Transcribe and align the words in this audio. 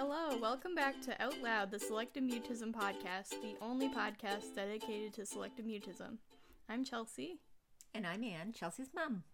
Hello, 0.00 0.34
welcome 0.40 0.74
back 0.74 0.98
to 1.02 1.22
Out 1.22 1.42
Loud, 1.42 1.70
the 1.70 1.78
Selective 1.78 2.22
Mutism 2.24 2.72
podcast, 2.72 3.32
the 3.42 3.54
only 3.60 3.86
podcast 3.90 4.54
dedicated 4.56 5.12
to 5.12 5.26
selective 5.26 5.66
mutism. 5.66 6.16
I'm 6.70 6.84
Chelsea. 6.86 7.38
And 7.92 8.06
I'm 8.06 8.24
Ann, 8.24 8.54
Chelsea's 8.54 8.94
mom. 8.94 9.24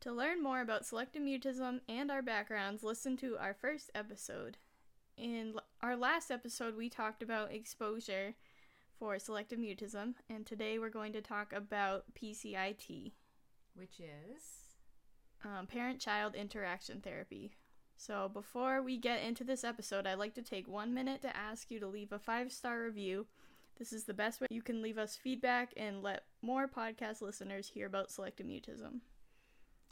To 0.00 0.12
learn 0.12 0.42
more 0.42 0.60
about 0.60 0.84
selective 0.84 1.22
mutism 1.22 1.80
and 1.88 2.10
our 2.10 2.20
backgrounds, 2.20 2.82
listen 2.82 3.16
to 3.16 3.38
our 3.38 3.54
first 3.54 3.90
episode. 3.94 4.58
In 5.16 5.52
l- 5.54 5.62
our 5.80 5.96
last 5.96 6.30
episode, 6.30 6.76
we 6.76 6.90
talked 6.90 7.22
about 7.22 7.54
exposure 7.54 8.34
for 8.98 9.18
selective 9.18 9.58
mutism, 9.58 10.16
and 10.28 10.44
today 10.44 10.78
we're 10.78 10.90
going 10.90 11.14
to 11.14 11.22
talk 11.22 11.54
about 11.54 12.04
PCIT, 12.14 13.12
Which 13.74 13.98
is. 13.98 14.74
um, 15.46 15.66
parent 15.66 15.98
child 15.98 16.34
interaction 16.34 17.00
therapy. 17.00 17.52
So, 18.00 18.30
before 18.32 18.80
we 18.80 18.96
get 18.96 19.22
into 19.22 19.44
this 19.44 19.62
episode, 19.62 20.06
I'd 20.06 20.14
like 20.14 20.32
to 20.36 20.42
take 20.42 20.66
one 20.66 20.94
minute 20.94 21.20
to 21.20 21.36
ask 21.36 21.70
you 21.70 21.78
to 21.80 21.86
leave 21.86 22.12
a 22.12 22.18
five 22.18 22.50
star 22.50 22.82
review. 22.82 23.26
This 23.78 23.92
is 23.92 24.04
the 24.04 24.14
best 24.14 24.40
way 24.40 24.46
you 24.48 24.62
can 24.62 24.80
leave 24.80 24.96
us 24.96 25.18
feedback 25.22 25.74
and 25.76 26.02
let 26.02 26.24
more 26.40 26.66
podcast 26.66 27.20
listeners 27.20 27.68
hear 27.68 27.86
about 27.86 28.10
selective 28.10 28.46
mutism. 28.46 29.00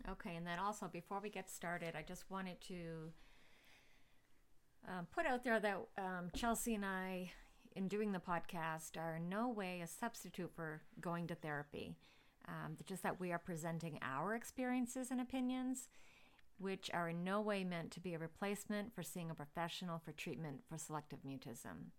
Okay, 0.09 0.37
and 0.37 0.46
then 0.46 0.59
also, 0.59 0.88
before 0.91 1.20
we 1.23 1.29
get 1.29 1.51
started, 1.51 1.95
I 1.95 2.01
just 2.01 2.30
wanted 2.30 2.59
to 2.62 3.12
um, 4.88 5.06
put 5.15 5.27
out 5.27 5.45
there 5.45 5.60
that 5.60 5.79
um, 5.98 6.30
Chelsea 6.34 6.77
and 6.77 6.87
I, 6.87 7.32
in 7.77 7.88
doing 7.88 8.12
the 8.12 8.20
podcast, 8.20 8.96
are 8.96 9.16
in 9.16 9.29
no 9.29 9.51
way 9.51 9.82
a 9.82 9.87
substitute 9.87 10.52
for 10.56 10.80
going 10.98 11.27
to 11.27 11.34
therapy. 11.34 11.95
Um, 12.48 12.79
just 12.87 13.02
that 13.02 13.20
we 13.20 13.32
are 13.32 13.38
presenting 13.38 13.98
our 14.01 14.34
experiences 14.34 15.10
and 15.10 15.20
opinions, 15.20 15.88
which 16.58 16.90
are 16.92 17.08
in 17.08 17.24
no 17.24 17.40
way 17.40 17.64
meant 17.64 17.90
to 17.92 18.00
be 18.00 18.14
a 18.14 18.18
replacement 18.18 18.94
for 18.94 19.02
seeing 19.02 19.30
a 19.30 19.34
professional 19.34 20.00
for 20.04 20.12
treatment 20.12 20.60
for 20.68 20.76
selective 20.76 21.20
mutism. 21.26 21.92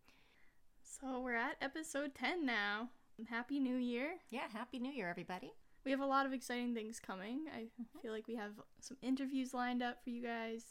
So, 0.83 1.21
we're 1.21 1.35
at 1.35 1.55
episode 1.61 2.13
10 2.16 2.45
now. 2.45 2.89
Happy 3.29 3.59
New 3.59 3.75
Year! 3.75 4.16
Yeah, 4.29 4.47
Happy 4.51 4.79
New 4.79 4.91
Year, 4.91 5.09
everybody. 5.09 5.53
We 5.85 5.91
have 5.91 6.01
a 6.01 6.05
lot 6.05 6.25
of 6.25 6.33
exciting 6.33 6.73
things 6.73 6.99
coming. 6.99 7.45
I 7.53 7.61
mm-hmm. 7.61 7.99
feel 8.01 8.11
like 8.11 8.27
we 8.27 8.35
have 8.35 8.51
some 8.81 8.97
interviews 9.01 9.53
lined 9.53 9.81
up 9.81 10.03
for 10.03 10.09
you 10.09 10.21
guys, 10.21 10.63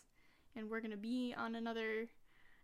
and 0.55 0.69
we're 0.69 0.80
going 0.80 0.91
to 0.91 0.97
be 0.97 1.34
on 1.36 1.55
another, 1.55 2.08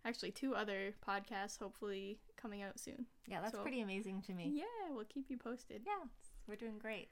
actually, 0.04 0.30
two 0.30 0.54
other 0.54 0.94
podcasts, 1.06 1.58
hopefully 1.58 2.18
coming 2.36 2.62
out 2.62 2.78
soon. 2.78 3.06
Yeah, 3.26 3.40
that's 3.40 3.54
So- 3.54 3.62
pretty 3.62 3.80
amazing 3.80 4.22
to 4.22 4.34
me. 4.34 4.50
Yeah, 4.54 4.92
we'll 4.94 5.04
keep 5.04 5.30
you 5.30 5.38
posted. 5.38 5.82
Yeah, 5.86 6.06
we're 6.46 6.56
doing 6.56 6.78
great. 6.78 7.08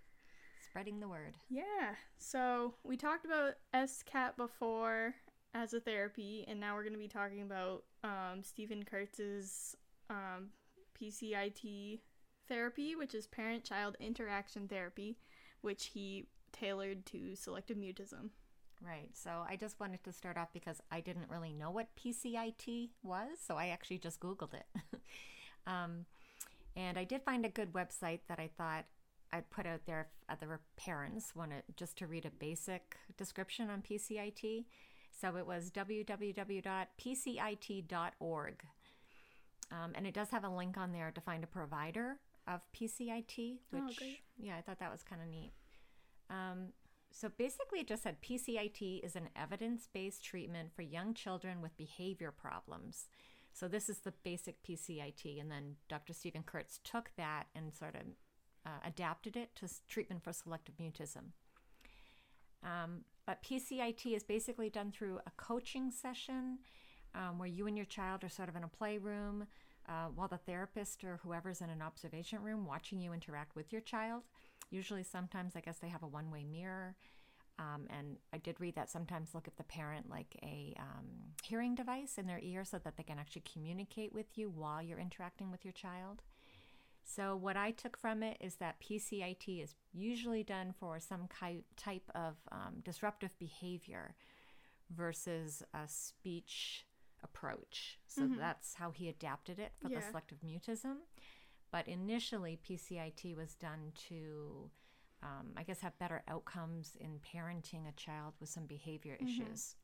Spreading 0.73 1.01
the 1.01 1.09
word. 1.09 1.35
Yeah. 1.51 1.97
So 2.17 2.73
we 2.83 2.97
talked 2.97 3.27
about 3.27 3.57
SCAT 3.87 4.39
before 4.39 5.15
as 5.53 5.75
a 5.75 5.81
therapy, 5.81 6.47
and 6.49 6.59
now 6.59 6.75
we're 6.75 6.83
going 6.83 6.95
to 6.95 6.99
be 6.99 7.09
talking 7.09 7.43
about 7.43 7.85
um, 8.03 8.43
Steven 8.43 8.83
Kurtz's 8.83 9.77
um, 10.09 10.49
PCIT 10.99 12.01
therapy, 12.49 12.97
which 12.97 13.15
is 13.15 13.27
parent 13.27 13.65
child 13.65 13.99
interaction 14.01 14.67
therapy, 14.67 15.19
which 15.61 15.91
he 15.93 16.29
tailored 16.53 17.05
to 17.05 17.37
selective 17.37 17.77
mutism. 17.77 18.31
Right. 18.83 19.11
So 19.13 19.45
I 19.47 19.57
just 19.57 19.79
wanted 19.79 20.03
to 20.05 20.13
start 20.13 20.39
off 20.39 20.55
because 20.55 20.81
I 20.91 21.03
didn't 21.03 21.29
really 21.29 21.53
know 21.53 21.71
what 21.71 21.89
PCIT 22.03 22.93
was, 23.03 23.29
so 23.47 23.57
I 23.57 23.67
actually 23.67 23.99
just 23.99 24.21
Googled 24.21 24.55
it. 24.55 24.67
um, 25.67 26.07
and 26.75 26.97
I 26.97 27.05
did 27.05 27.21
find 27.25 27.45
a 27.45 27.51
good 27.51 27.75
website 27.75 28.21
that 28.29 28.39
I 28.39 28.49
thought 28.57 28.87
I'd 29.33 29.49
put 29.51 29.67
out 29.67 29.81
there 29.87 30.01
if 30.01 30.07
other 30.29 30.61
parents 30.77 31.35
wanted 31.35 31.63
just 31.77 31.97
to 31.99 32.07
read 32.07 32.27
a 32.27 32.31
basic 32.31 32.97
description 33.17 33.71
on 33.71 33.83
PCIT. 33.83 34.65
So 35.19 35.37
it 35.37 35.47
was 35.47 35.71
www.pcit.org. 35.71 36.63
Um, 39.71 39.93
and 39.95 40.07
it 40.07 40.15
does 40.15 40.29
have 40.31 40.45
a 40.45 40.49
link 40.51 40.77
on 40.77 40.93
there 40.93 41.11
to 41.15 41.21
find 41.21 41.45
a 41.45 41.47
provider 41.47 42.17
of 42.47 42.61
PCIT, 42.79 43.59
Oh, 43.75 43.87
which, 43.87 43.97
great. 43.99 44.19
yeah, 44.39 44.57
I 44.57 44.61
thought 44.61 44.81
that 44.81 44.93
was 44.93 45.03
kind 45.03 45.23
of 45.23 45.29
neat. 45.29 45.53
Um, 46.29 46.73
so 47.11 47.29
basically, 47.37 47.81
it 47.81 47.87
just 47.87 48.03
said 48.03 48.17
PCIT 48.23 49.05
is 49.05 49.17
an 49.17 49.29
evidence 49.37 49.89
based 49.93 50.25
treatment 50.25 50.71
for 50.75 50.83
young 50.83 51.15
children 51.15 51.61
with 51.63 51.77
behavior 51.77 52.33
problems. 52.33 53.07
So 53.55 53.69
this 53.69 53.89
is 53.89 53.99
the 53.99 54.13
basic 54.25 54.63
PCIT. 54.63 55.41
And 55.41 55.51
then 55.51 55.77
Dr. 55.89 56.13
Steven 56.15 56.43
Kurtz 56.43 56.81
took 56.85 57.11
that 57.17 57.47
and 57.55 57.73
sort 57.75 57.95
of 57.95 58.03
uh, 58.67 58.81
adapted 58.87 59.37
it 59.37 59.55
to 59.57 59.69
treatment 59.89 60.23
for 60.23 60.33
selective 60.33 60.77
mutism. 60.77 61.33
Um, 62.63 63.05
but 63.27 63.43
PCIT 63.43 64.15
is 64.15 64.23
basically 64.23 64.71
done 64.71 64.93
through 64.93 65.19
a 65.27 65.31
coaching 65.37 65.91
session 65.91 66.59
um, 67.15 67.39
where 67.39 67.49
you 67.49 67.67
and 67.67 67.77
your 67.77 67.87
child 67.87 68.25
are 68.25 68.29
sort 68.29 68.49
of 68.49 68.57
in 68.57 68.65
a 68.65 68.69
playroom 68.69 69.47
uh, 69.89 70.07
while 70.15 70.29
the 70.29 70.39
therapist 70.39 71.03
or 71.05 71.21
whoever's 71.23 71.61
in 71.61 71.71
an 71.71 71.83
observation 71.83 72.41
room 72.43 72.67
watching 72.67 73.01
you 73.01 73.13
interact 73.13 73.57
with 73.57 73.73
your 73.73 73.81
child. 73.81 74.23
Usually, 74.71 75.03
sometimes 75.03 75.55
I 75.57 75.61
guess 75.61 75.79
they 75.79 75.89
have 75.89 76.03
a 76.03 76.09
one 76.09 76.31
way 76.31 76.45
mirror. 76.45 76.97
Um, 77.59 77.87
and 77.91 78.17
I 78.33 78.39
did 78.39 78.61
read 78.61 78.77
that 78.77 78.91
sometimes 78.91 79.35
look 79.35 79.47
at 79.47 79.57
the 79.57 79.65
parent 79.65 80.09
like 80.09 80.37
a 80.43 80.75
um, 80.79 81.07
hearing 81.45 81.75
device 81.75 82.17
in 82.17 82.27
their 82.27 82.41
ear 82.43 82.65
so 82.65 82.79
that 82.79 82.97
they 82.97 83.03
can 83.03 83.19
actually 83.19 83.45
communicate 83.53 84.13
with 84.13 84.27
you 84.37 84.51
while 84.51 84.83
you're 84.83 84.99
interacting 84.99 85.51
with 85.51 85.65
your 85.65 85.73
child. 85.73 86.23
So, 87.05 87.37
what 87.37 87.57
I 87.57 87.73
took 87.73 87.97
from 87.97 88.23
it 88.23 88.39
is 88.41 88.57
that 88.57 88.81
PCIT 88.81 89.63
is 89.63 89.75
usually 89.93 90.43
done 90.45 90.73
for 90.79 90.99
some 91.01 91.29
type 91.77 92.11
of 92.15 92.37
um, 92.51 92.81
disruptive 92.85 93.39
behavior 93.39 94.15
versus 94.91 95.63
a 95.75 95.89
speech 95.89 96.87
approach. 97.23 97.99
So, 98.07 98.29
that's 98.39 98.75
how 98.75 98.91
he 98.91 99.09
adapted 99.09 99.59
it 99.59 99.73
for 99.79 99.89
Yeah. 99.89 99.99
the 99.99 100.03
selective 100.03 100.39
mutism. 100.43 100.97
But 101.71 101.89
initially, 101.89 102.59
PCIT 102.63 103.35
was 103.35 103.55
done 103.55 103.93
to, 104.09 104.71
um, 105.23 105.53
I 105.57 105.63
guess, 105.65 105.81
have 105.81 105.99
better 105.99 106.23
outcomes 106.29 106.97
in 107.01 107.21
parenting 107.21 107.89
a 107.89 107.93
child 107.93 108.35
with 108.41 108.49
some 108.51 108.67
behavior 108.67 109.17
issues. 109.21 109.77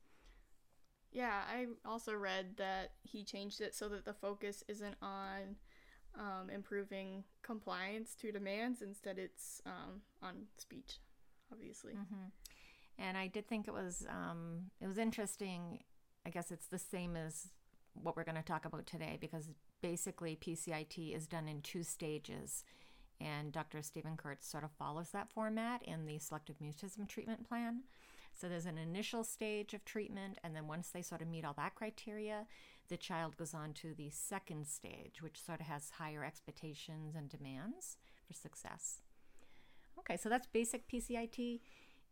Yeah, 1.11 1.43
I 1.47 1.67
also 1.85 2.13
read 2.13 2.57
that 2.57 2.91
he 3.03 3.23
changed 3.23 3.61
it 3.61 3.73
so 3.73 3.89
that 3.89 4.05
the 4.05 4.13
focus 4.13 4.63
isn't 4.67 4.95
on 5.01 5.55
um, 6.19 6.49
improving 6.49 7.23
compliance 7.41 8.13
to 8.15 8.31
demands. 8.31 8.81
Instead, 8.81 9.17
it's 9.17 9.61
um, 9.65 10.01
on 10.21 10.35
speech, 10.57 10.99
obviously. 11.51 11.93
And 12.97 13.17
I 13.17 13.27
did 13.27 13.47
think 13.47 13.67
it 13.67 13.73
was 13.73 14.05
um, 14.09 14.65
it 14.81 14.87
was 14.87 14.97
interesting. 14.97 15.79
I 16.25 16.29
guess 16.29 16.51
it's 16.51 16.67
the 16.67 16.77
same 16.79 17.15
as 17.15 17.47
what 17.93 18.15
we're 18.15 18.25
going 18.25 18.35
to 18.35 18.43
talk 18.43 18.65
about 18.65 18.85
today 18.85 19.17
because 19.19 19.49
basically 19.81 20.37
PCIT 20.39 21.15
is 21.15 21.25
done 21.25 21.47
in 21.47 21.61
two 21.61 21.83
stages, 21.83 22.63
and 23.21 23.51
Dr. 23.51 23.81
Steven 23.81 24.17
Kurtz 24.17 24.47
sort 24.47 24.65
of 24.65 24.71
follows 24.71 25.11
that 25.11 25.31
format 25.31 25.81
in 25.83 26.05
the 26.05 26.19
selective 26.19 26.57
mutism 26.59 27.07
treatment 27.07 27.47
plan. 27.47 27.83
So 28.39 28.47
there's 28.47 28.65
an 28.65 28.77
initial 28.77 29.23
stage 29.23 29.73
of 29.73 29.83
treatment, 29.83 30.37
and 30.43 30.55
then 30.55 30.67
once 30.67 30.89
they 30.89 31.01
sort 31.01 31.21
of 31.21 31.27
meet 31.27 31.43
all 31.45 31.53
that 31.53 31.75
criteria, 31.75 32.45
the 32.89 32.97
child 32.97 33.37
goes 33.37 33.53
on 33.53 33.73
to 33.73 33.93
the 33.93 34.09
second 34.09 34.67
stage, 34.67 35.21
which 35.21 35.41
sort 35.41 35.61
of 35.61 35.67
has 35.67 35.91
higher 35.91 36.23
expectations 36.23 37.15
and 37.15 37.29
demands 37.29 37.97
for 38.27 38.33
success. 38.33 39.01
Okay, 39.99 40.17
so 40.17 40.29
that's 40.29 40.47
basic 40.47 40.87
PCIT. 40.89 41.61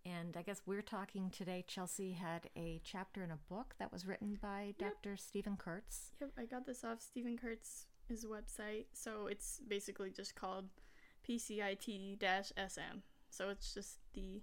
And 0.05 0.37
I 0.37 0.41
guess 0.41 0.61
we're 0.65 0.81
talking 0.81 1.29
today. 1.29 1.65
Chelsea 1.67 2.13
had 2.13 2.49
a 2.55 2.79
chapter 2.83 3.23
in 3.23 3.31
a 3.31 3.39
book 3.49 3.75
that 3.79 3.91
was 3.91 4.05
written 4.05 4.37
by 4.41 4.73
Dr. 4.77 5.17
Steven 5.17 5.57
Kurtz. 5.57 6.11
Yep, 6.21 6.31
I 6.37 6.45
got 6.45 6.65
this 6.65 6.83
off 6.83 7.01
Steven 7.01 7.37
Kurtz's 7.37 8.25
website. 8.25 8.85
So 8.93 9.27
it's 9.27 9.59
basically 9.67 10.11
just 10.11 10.35
called 10.35 10.65
PCIT 11.27 12.19
SM. 12.21 12.99
So 13.29 13.49
it's 13.49 13.73
just 13.73 13.97
the 14.13 14.41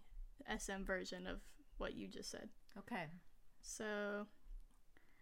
SM 0.48 0.84
version 0.84 1.26
of 1.26 1.40
what 1.78 1.94
you 1.94 2.08
just 2.08 2.30
said. 2.30 2.48
Okay. 2.78 3.06
So 3.62 4.26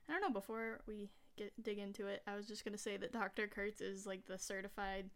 I 0.08 0.12
don't 0.12 0.22
know. 0.22 0.30
Before 0.30 0.80
we 0.86 1.10
get 1.36 1.52
dig 1.62 1.78
into 1.78 2.06
it, 2.06 2.22
I 2.26 2.36
was 2.36 2.46
just 2.46 2.64
gonna 2.64 2.78
say 2.78 2.96
that 2.96 3.12
Dr. 3.12 3.46
Kurtz 3.46 3.80
is 3.80 4.06
like 4.06 4.26
the 4.26 4.38
certified 4.38 5.10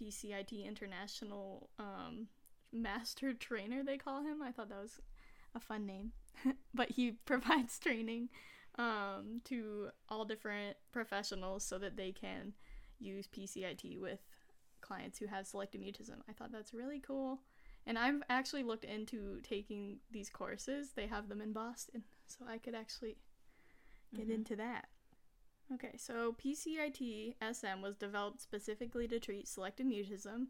PCIT 0.00 0.66
international 0.66 1.70
um, 1.78 2.28
master 2.72 3.32
trainer. 3.38 3.82
They 3.82 3.98
call 3.98 4.22
him. 4.22 4.42
I 4.42 4.52
thought 4.52 4.68
that 4.68 4.82
was 4.82 5.00
a 5.54 5.60
fun 5.60 5.86
name, 5.86 6.12
but 6.74 6.90
he 6.90 7.12
provides 7.24 7.78
training 7.78 8.28
um, 8.78 9.40
to 9.44 9.88
all 10.08 10.24
different 10.24 10.76
professionals 10.92 11.64
so 11.64 11.78
that 11.78 11.96
they 11.96 12.12
can 12.12 12.54
use 12.98 13.26
PCIT 13.26 14.00
with 14.00 14.20
clients 14.80 15.18
who 15.18 15.26
have 15.26 15.46
selective 15.46 15.80
mutism. 15.80 16.16
I 16.28 16.32
thought 16.32 16.52
that's 16.52 16.74
really 16.74 17.00
cool. 17.00 17.40
And 17.86 17.98
I've 17.98 18.22
actually 18.28 18.62
looked 18.62 18.84
into 18.84 19.40
taking 19.42 19.98
these 20.10 20.30
courses. 20.30 20.90
They 20.94 21.08
have 21.08 21.28
them 21.28 21.40
in 21.40 21.52
Boston, 21.52 22.04
so 22.26 22.44
I 22.48 22.58
could 22.58 22.74
actually 22.74 23.16
get 24.16 24.30
into 24.30 24.56
that. 24.56 24.88
Okay, 25.74 25.96
so 25.96 26.34
PCIT 26.44 27.34
SM 27.40 27.80
was 27.82 27.96
developed 27.96 28.40
specifically 28.40 29.08
to 29.08 29.18
treat 29.18 29.48
selective 29.48 29.86
mutism. 29.86 30.48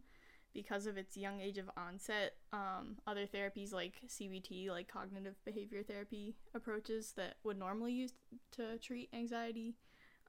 because 0.55 0.87
of 0.87 0.99
its 0.99 1.17
young 1.17 1.41
age 1.41 1.56
of 1.56 1.70
onset, 1.76 2.35
um, 2.53 2.97
other 3.06 3.26
therapies 3.26 3.73
like 3.73 4.03
CBT, 4.06 4.69
like 4.69 4.87
cognitive 4.87 5.43
behavior 5.44 5.82
therapy 5.82 6.35
approaches 6.55 7.12
that 7.17 7.37
would 7.43 7.59
normally 7.59 7.93
use 7.93 8.12
to 8.53 8.76
treat 8.79 9.09
anxiety, 9.14 9.75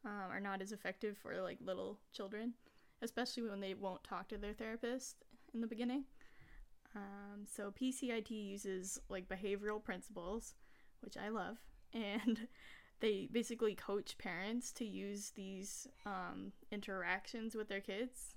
um, 0.06 0.32
are 0.32 0.40
not 0.40 0.62
as 0.62 0.72
effective 0.72 1.18
for 1.18 1.42
like 1.42 1.58
little 1.62 2.00
children, 2.14 2.54
especially 3.02 3.44
when 3.44 3.60
they 3.60 3.74
won't 3.74 4.04
talk 4.04 4.28
to 4.30 4.38
their 4.38 4.54
therapist 4.54 5.18
in 5.54 5.62
the 5.62 5.68
beginning. 5.68 6.06
Um, 6.96 7.46
so 7.46 7.72
PCIT 7.72 8.30
uses 8.32 9.00
like 9.10 9.28
behavioral 9.28 9.84
principles, 9.84 10.54
which 11.02 11.18
I 11.18 11.30
love, 11.30 11.58
and 11.94 12.48
they 13.04 13.28
basically 13.30 13.76
coach 13.76 14.18
parents 14.18 14.72
to 14.72 14.86
use 14.86 15.34
these 15.36 15.90
um, 16.06 16.54
interactions 16.72 17.54
with 17.54 17.68
their 17.68 17.82
kids 17.82 18.36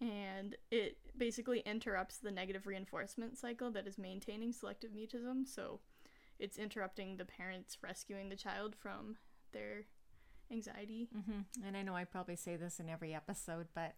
and 0.00 0.56
it 0.70 0.96
basically 1.18 1.60
interrupts 1.66 2.16
the 2.16 2.30
negative 2.30 2.66
reinforcement 2.66 3.36
cycle 3.36 3.70
that 3.72 3.86
is 3.86 3.98
maintaining 3.98 4.52
selective 4.52 4.92
mutism. 4.92 5.46
So 5.46 5.80
it's 6.38 6.56
interrupting 6.56 7.18
the 7.18 7.26
parents 7.26 7.76
rescuing 7.82 8.30
the 8.30 8.36
child 8.36 8.74
from 8.74 9.16
their 9.52 9.84
anxiety. 10.50 11.08
Mm-hmm. 11.14 11.66
And 11.66 11.76
I 11.76 11.82
know 11.82 11.94
I 11.94 12.04
probably 12.04 12.36
say 12.36 12.56
this 12.56 12.80
in 12.80 12.88
every 12.88 13.14
episode, 13.14 13.66
but 13.74 13.96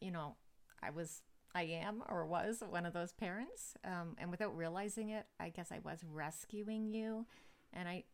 you 0.00 0.10
know, 0.10 0.36
I 0.82 0.88
was, 0.88 1.20
I 1.54 1.64
am, 1.64 2.02
or 2.08 2.24
was 2.24 2.62
one 2.66 2.86
of 2.86 2.94
those 2.94 3.12
parents, 3.12 3.74
um, 3.84 4.16
and 4.16 4.30
without 4.30 4.56
realizing 4.56 5.10
it, 5.10 5.26
I 5.38 5.50
guess 5.50 5.70
I 5.70 5.80
was 5.84 6.00
rescuing 6.10 6.88
you, 6.94 7.26
and 7.72 7.88
I, 7.88 8.04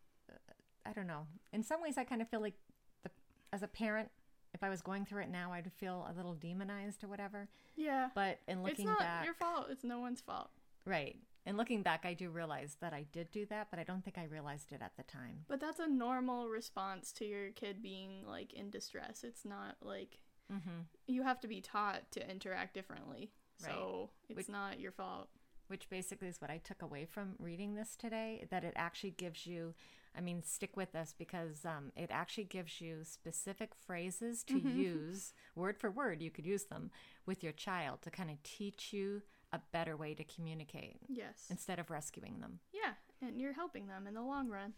I 0.86 0.92
don't 0.92 1.06
know. 1.06 1.26
In 1.52 1.62
some 1.62 1.82
ways, 1.82 1.98
I 1.98 2.04
kind 2.04 2.22
of 2.22 2.28
feel 2.28 2.40
like, 2.40 2.54
the, 3.02 3.10
as 3.52 3.62
a 3.62 3.68
parent, 3.68 4.08
if 4.54 4.62
I 4.62 4.68
was 4.68 4.80
going 4.80 5.04
through 5.04 5.22
it 5.22 5.30
now, 5.30 5.52
I'd 5.52 5.70
feel 5.72 6.08
a 6.10 6.14
little 6.16 6.34
demonized 6.34 7.04
or 7.04 7.08
whatever. 7.08 7.48
Yeah. 7.76 8.08
But 8.14 8.40
in 8.48 8.62
looking 8.62 8.86
it's 8.86 8.86
not 8.86 8.98
back, 9.00 9.24
your 9.24 9.34
fault. 9.34 9.66
It's 9.70 9.84
no 9.84 10.00
one's 10.00 10.20
fault. 10.20 10.50
right? 10.86 11.16
And 11.46 11.56
looking 11.56 11.82
back, 11.82 12.04
I 12.04 12.12
do 12.12 12.28
realize 12.28 12.76
that 12.80 12.92
I 12.92 13.06
did 13.10 13.30
do 13.30 13.46
that, 13.46 13.68
but 13.70 13.78
I 13.78 13.82
don't 13.84 14.04
think 14.04 14.18
I 14.18 14.24
realized 14.24 14.70
it 14.72 14.82
at 14.82 14.92
the 14.98 15.02
time. 15.04 15.44
But 15.48 15.60
that's 15.60 15.78
a 15.80 15.86
normal 15.88 16.48
response 16.48 17.10
to 17.12 17.24
your 17.24 17.50
kid 17.52 17.82
being 17.82 18.26
like 18.26 18.52
in 18.52 18.68
distress. 18.70 19.24
It's 19.24 19.44
not 19.44 19.76
like 19.82 20.18
Mm-hmm. 20.52 20.80
you 21.06 21.22
have 21.24 21.40
to 21.40 21.46
be 21.48 21.60
taught 21.60 22.10
to 22.12 22.30
interact 22.30 22.72
differently. 22.72 23.30
Right. 23.62 23.70
So 23.70 24.08
it's 24.30 24.36
Which- 24.38 24.48
not 24.48 24.80
your 24.80 24.92
fault. 24.92 25.28
which 25.66 25.90
basically 25.90 26.28
is 26.28 26.40
what 26.40 26.50
I 26.50 26.56
took 26.56 26.80
away 26.80 27.04
from 27.04 27.34
reading 27.38 27.74
this 27.74 27.94
today 27.96 28.46
that 28.50 28.64
it 28.64 28.72
actually 28.74 29.10
gives 29.10 29.46
you 29.46 29.74
I 30.18 30.20
mean 30.20 30.42
stick 30.42 30.76
with 30.76 30.94
us 30.96 31.14
because 31.16 31.64
um, 31.64 31.92
it 31.96 32.10
actually 32.12 32.44
gives 32.44 32.80
you 32.80 33.04
specific 33.04 33.70
phrases 33.86 34.42
to 34.44 34.58
use 34.58 35.32
word 35.54 35.78
for 35.78 35.90
word 35.90 36.20
you 36.20 36.30
could 36.30 36.44
use 36.44 36.64
them 36.64 36.90
with 37.24 37.42
your 37.44 37.52
child 37.52 38.02
to 38.02 38.10
kind 38.10 38.28
of 38.30 38.42
teach 38.42 38.92
you 38.92 39.22
a 39.52 39.60
better 39.72 39.96
way 39.96 40.14
to 40.14 40.24
communicate 40.24 40.98
Yes. 41.08 41.46
instead 41.50 41.78
of 41.78 41.88
rescuing 41.90 42.40
them 42.40 42.58
Yeah, 42.72 42.94
and 43.26 43.40
you're 43.40 43.52
helping 43.54 43.86
them 43.86 44.06
in 44.06 44.14
the 44.14 44.22
long 44.22 44.48
run, 44.48 44.74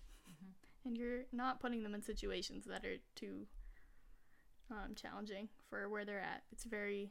and 0.85 0.97
you're 0.97 1.25
not 1.33 1.59
putting 1.61 1.83
them 1.83 1.95
in 1.95 2.03
situations 2.03 2.67
that 2.67 2.85
are 2.85 2.99
too 3.17 3.47
um, 4.71 4.95
challenging 4.95 5.49
for 5.69 5.89
where 5.89 6.05
they're 6.05 6.21
at. 6.21 6.43
It's 6.53 6.65
very 6.65 7.11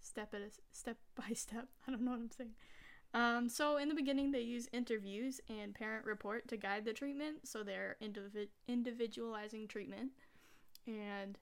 step 0.00 0.32
at 0.34 0.40
a 0.40 0.50
step 0.72 0.96
by 1.14 1.32
step. 1.34 1.68
I 1.86 1.90
don't 1.90 2.02
know 2.02 2.12
what 2.12 2.20
I'm 2.20 2.30
saying. 2.30 2.54
Um, 3.14 3.48
so 3.48 3.78
in 3.78 3.88
the 3.88 3.94
beginning, 3.94 4.30
they 4.32 4.42
use 4.42 4.68
interviews 4.72 5.40
and 5.48 5.74
parent 5.74 6.04
report 6.04 6.46
to 6.48 6.56
guide 6.56 6.84
the 6.84 6.92
treatment. 6.92 7.48
So 7.48 7.62
they're 7.62 7.96
indivi- 8.02 8.48
individualizing 8.68 9.66
treatment, 9.66 10.12
and 10.86 11.38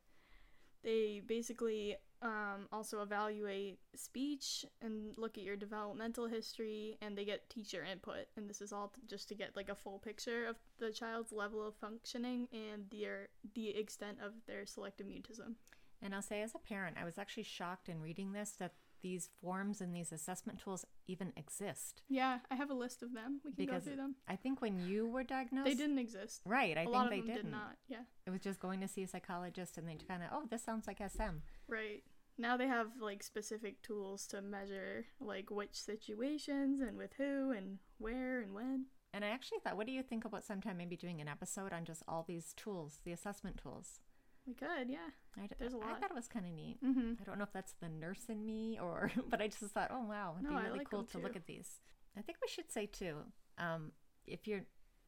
they 0.85 1.23
basically 1.27 1.97
um, 2.23 2.69
also 2.73 3.03
evaluate 3.03 3.79
speech 3.95 4.65
and 4.81 5.13
look 5.19 5.37
at 5.37 5.45
your 5.45 5.57
developmental 5.57 6.27
history, 6.29 6.97
and 7.03 7.19
they 7.19 7.25
get 7.25 7.51
teacher 7.51 7.85
input. 7.85 8.27
And 8.37 8.49
this 8.49 8.61
is 8.61 8.73
all 8.73 8.89
t- 8.95 9.03
just 9.07 9.29
to 9.29 9.35
get 9.35 9.57
like 9.57 9.69
a 9.69 9.75
full 9.75 9.99
picture 9.99 10.47
of 10.47 10.57
the 10.79 10.93
child's 10.93 11.33
level 11.33 11.67
of 11.67 11.75
functioning 11.75 12.49
and 12.53 12.85
their 12.91 13.29
the 13.55 13.71
extent 13.71 14.19
of 14.25 14.33
their 14.47 14.65
selective 14.67 15.07
mutism. 15.09 15.55
and 16.03 16.15
I'll 16.15 16.23
say 16.23 16.43
as 16.43 16.55
a 16.55 16.59
parent 16.59 16.97
I 17.01 17.05
was 17.05 17.19
actually 17.19 17.43
shocked 17.45 17.89
in 17.89 18.01
reading 18.01 18.33
this 18.33 18.51
that 18.59 18.73
these 19.07 19.29
forms 19.41 19.81
and 19.81 19.95
these 19.95 20.11
assessment 20.19 20.59
tools 20.63 20.85
even 21.07 21.29
exist 21.37 22.03
Yeah, 22.09 22.39
I 22.51 22.55
have 22.57 22.71
a 22.71 22.75
list 22.85 23.03
of 23.05 23.11
them. 23.19 23.41
We 23.45 23.51
can 23.53 23.65
because 23.67 23.83
go 23.85 23.87
through 23.91 24.03
them. 24.03 24.15
I 24.35 24.37
think 24.37 24.61
when 24.61 24.77
you 24.89 25.07
were 25.15 25.23
diagnosed 25.23 25.67
They 25.69 25.75
didn't 25.83 25.99
exist. 26.07 26.43
right 26.45 26.77
I 26.77 26.81
a 26.83 26.85
think 26.85 26.95
lot 26.97 27.11
they 27.11 27.21
of 27.21 27.27
them 27.27 27.35
didn't 27.37 27.51
did 27.53 27.59
not. 27.61 27.77
Yeah. 27.95 28.05
it 28.27 28.31
was 28.31 28.41
just 28.49 28.61
going 28.67 28.81
to 28.81 28.89
see 28.89 29.03
a 29.05 29.09
psychologist 29.15 29.79
and 29.79 29.87
they 29.89 29.97
kind 30.11 30.23
of 30.25 30.29
oh 30.33 30.45
this 30.51 30.65
sounds 30.69 30.87
like 30.89 30.99
SM 31.17 31.37
Right. 31.69 32.03
Now 32.39 32.55
they 32.57 32.67
have 32.67 32.89
like 33.01 33.23
specific 33.23 33.81
tools 33.83 34.27
to 34.29 34.43
measure 34.43 35.07
like 35.21 35.51
which 35.51 35.77
situations 35.93 36.81
and 36.87 36.97
with 36.99 37.13
who 37.17 37.53
and 37.53 37.79
where 37.99 38.41
and 38.41 38.53
when. 38.55 38.87
And 39.15 39.25
I 39.25 39.29
actually 39.29 39.61
thought, 39.61 39.77
what 39.79 39.87
do 39.87 39.93
you 39.93 40.03
think 40.03 40.27
about 40.27 40.45
sometime 40.45 40.77
maybe 40.77 40.97
doing 40.97 41.21
an 41.23 41.29
episode 41.29 41.73
on 41.73 41.87
just 41.87 42.03
all 42.07 42.25
these 42.29 42.53
tools, 42.55 42.99
the 43.05 43.13
assessment 43.13 43.57
tools? 43.57 44.01
We 44.47 44.55
could, 44.55 44.89
yeah. 44.89 44.99
I, 45.37 45.49
There's 45.59 45.73
a 45.73 45.77
lot. 45.77 45.89
I 45.97 46.01
thought 46.01 46.11
it 46.11 46.17
was 46.17 46.29
kind 46.29 46.47
of 46.47 46.53
neat. 46.53 46.79
Mm-hmm. 46.85 47.13
I 47.21 47.25
don't 47.25 47.39
know 47.39 47.45
if 47.45 47.53
that's 47.53 47.75
the 47.81 47.89
nurse 47.89 48.25
in 48.29 48.47
me 48.47 48.79
or, 48.81 49.11
but 49.31 49.41
I 49.41 49.49
just 49.49 49.65
thought, 49.73 49.91
oh 49.93 50.05
wow, 50.05 50.37
it'd 50.39 50.51
No, 50.51 50.57
be 50.57 50.65
really 50.65 50.79
like 50.79 50.91
cool 50.91 51.05
to 51.05 51.19
look 51.19 51.37
at 51.37 51.47
these. 51.47 51.81
I 52.17 52.23
think 52.23 52.39
we 52.41 52.49
should 52.49 52.71
say 52.71 52.87
too, 52.87 53.17
um, 53.59 53.93
if 54.27 54.47
you're 54.47 54.65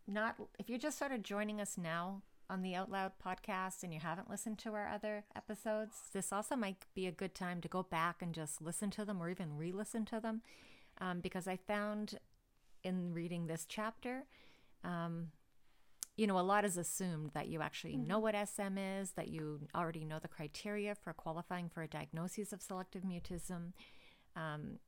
not, 0.07 0.37
if 0.59 0.69
you're 0.69 0.79
just 0.79 0.99
sort 0.99 1.13
of 1.13 1.23
joining 1.23 1.61
us 1.61 1.79
now 1.79 2.23
on 2.51 2.63
the 2.63 2.75
Out 2.75 2.91
Loud 2.91 3.13
podcast 3.25 3.83
and 3.83 3.93
you 3.93 4.01
haven't 4.01 4.31
listened 4.31 4.59
to 4.61 4.75
our 4.75 4.89
other 4.89 5.25
episodes, 5.37 5.97
this 6.13 6.33
also 6.33 6.57
might 6.57 6.85
be 6.95 7.07
a 7.07 7.13
good 7.13 7.35
time 7.35 7.61
to 7.61 7.69
go 7.69 7.83
back 7.83 8.23
and 8.23 8.35
just 8.35 8.61
listen 8.61 8.91
to 8.91 9.05
them 9.05 9.23
or 9.23 9.31
even 9.31 9.57
re-listen 9.57 10.05
to 10.07 10.21
them, 10.21 10.43
um, 11.01 11.21
because 11.21 11.47
I 11.47 11.57
found 11.57 12.19
in 12.83 13.13
reading 13.15 13.47
this 13.47 13.67
chapter. 13.69 14.25
Um, 14.85 15.29
you 16.19 16.27
know, 16.27 16.39
a 16.39 16.41
lot 16.43 16.65
is 16.65 16.77
assumed 16.77 17.31
that 17.35 17.47
you 17.47 17.63
actually 17.63 17.97
know 17.97 18.19
what 18.19 18.35
SM 18.35 18.77
is, 18.77 19.13
that 19.13 19.29
you 19.29 19.61
already 19.73 20.05
know 20.05 20.19
the 20.19 20.27
criteria 20.27 20.97
for 20.97 21.13
qualifying 21.13 21.69
for 21.69 21.83
a 21.83 21.87
diagnosis 21.87 22.53
of 22.53 22.61
selective 22.61 23.03
mutism. 23.03 23.73
Um, 24.35 24.81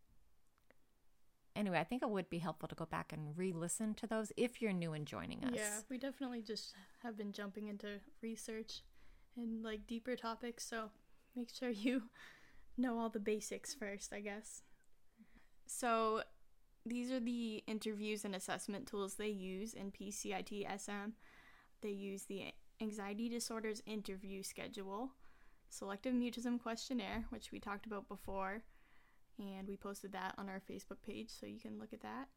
anyway, 1.55 1.79
I 1.79 1.85
think 1.85 2.03
it 2.03 2.11
would 2.11 2.29
be 2.29 2.39
helpful 2.39 2.69
to 2.69 2.75
go 2.75 2.85
back 2.85 3.13
and 3.13 3.39
re 3.39 3.53
listen 3.53 3.95
to 3.95 4.09
those 4.09 4.33
if 4.37 4.61
you're 4.61 4.73
new 4.73 4.93
and 4.93 5.07
joining 5.07 5.45
us. 5.45 5.53
Yeah, 5.55 5.79
we 5.89 5.99
definitely 5.99 6.43
just 6.43 6.75
have 7.05 7.17
been 7.17 7.31
jumping 7.31 7.69
into 7.69 8.01
research 8.21 8.83
and 9.37 9.63
like 9.63 9.87
deeper 9.87 10.17
topics, 10.17 10.67
so 10.67 10.91
make 11.37 11.49
sure 11.49 11.71
you 11.71 12.03
know 12.77 12.99
all 12.99 13.09
the 13.09 13.21
basics 13.21 13.73
first, 13.73 14.13
I 14.13 14.19
guess. 14.19 14.63
So, 15.69 16.23
these 16.87 17.11
are 17.11 17.21
the 17.21 17.63
interviews 17.67 18.25
and 18.25 18.35
assessment 18.35 18.87
tools 18.87 19.15
they 19.15 19.29
use 19.29 19.75
in 19.75 19.93
PCIT 19.93 20.67
SM. 20.79 21.11
They 21.83 21.91
use 21.91 22.25
the 22.25 22.53
Anxiety 22.81 23.29
Disorders 23.29 23.83
Interview 23.87 24.43
Schedule, 24.43 25.11
Selective 25.69 26.15
Mutism 26.15 26.61
Questionnaire, 26.61 27.25
which 27.31 27.53
we 27.53 27.61
talked 27.61 27.87
about 27.87 28.09
before, 28.09 28.63
and 29.39 29.69
we 29.69 29.77
posted 29.77 30.13
that 30.13 30.35
on 30.39 30.49
our 30.49 30.61
Facebook 30.61 31.03
page, 31.07 31.31
so 31.31 31.47
you 31.47 31.61
can 31.61 31.79
look 31.79 31.93
at 31.93 32.03
that 32.03 32.29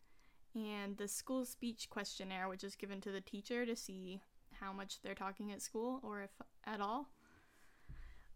and 0.56 0.98
the 0.98 1.08
school 1.08 1.46
speech 1.46 1.90
questionnaire, 1.90 2.48
which 2.48 2.64
is 2.64 2.76
given 2.76 3.02
to 3.02 3.12
the 3.12 3.22
teacher 3.22 3.66
to 3.66 3.76
see 3.76 4.22
how 4.60 4.72
much 4.72 5.02
they're 5.02 5.16
talking 5.16 5.52
at 5.52 5.62
school 5.62 6.00
or 6.04 6.22
if 6.22 6.30
at 6.66 6.80
all. 6.80 7.10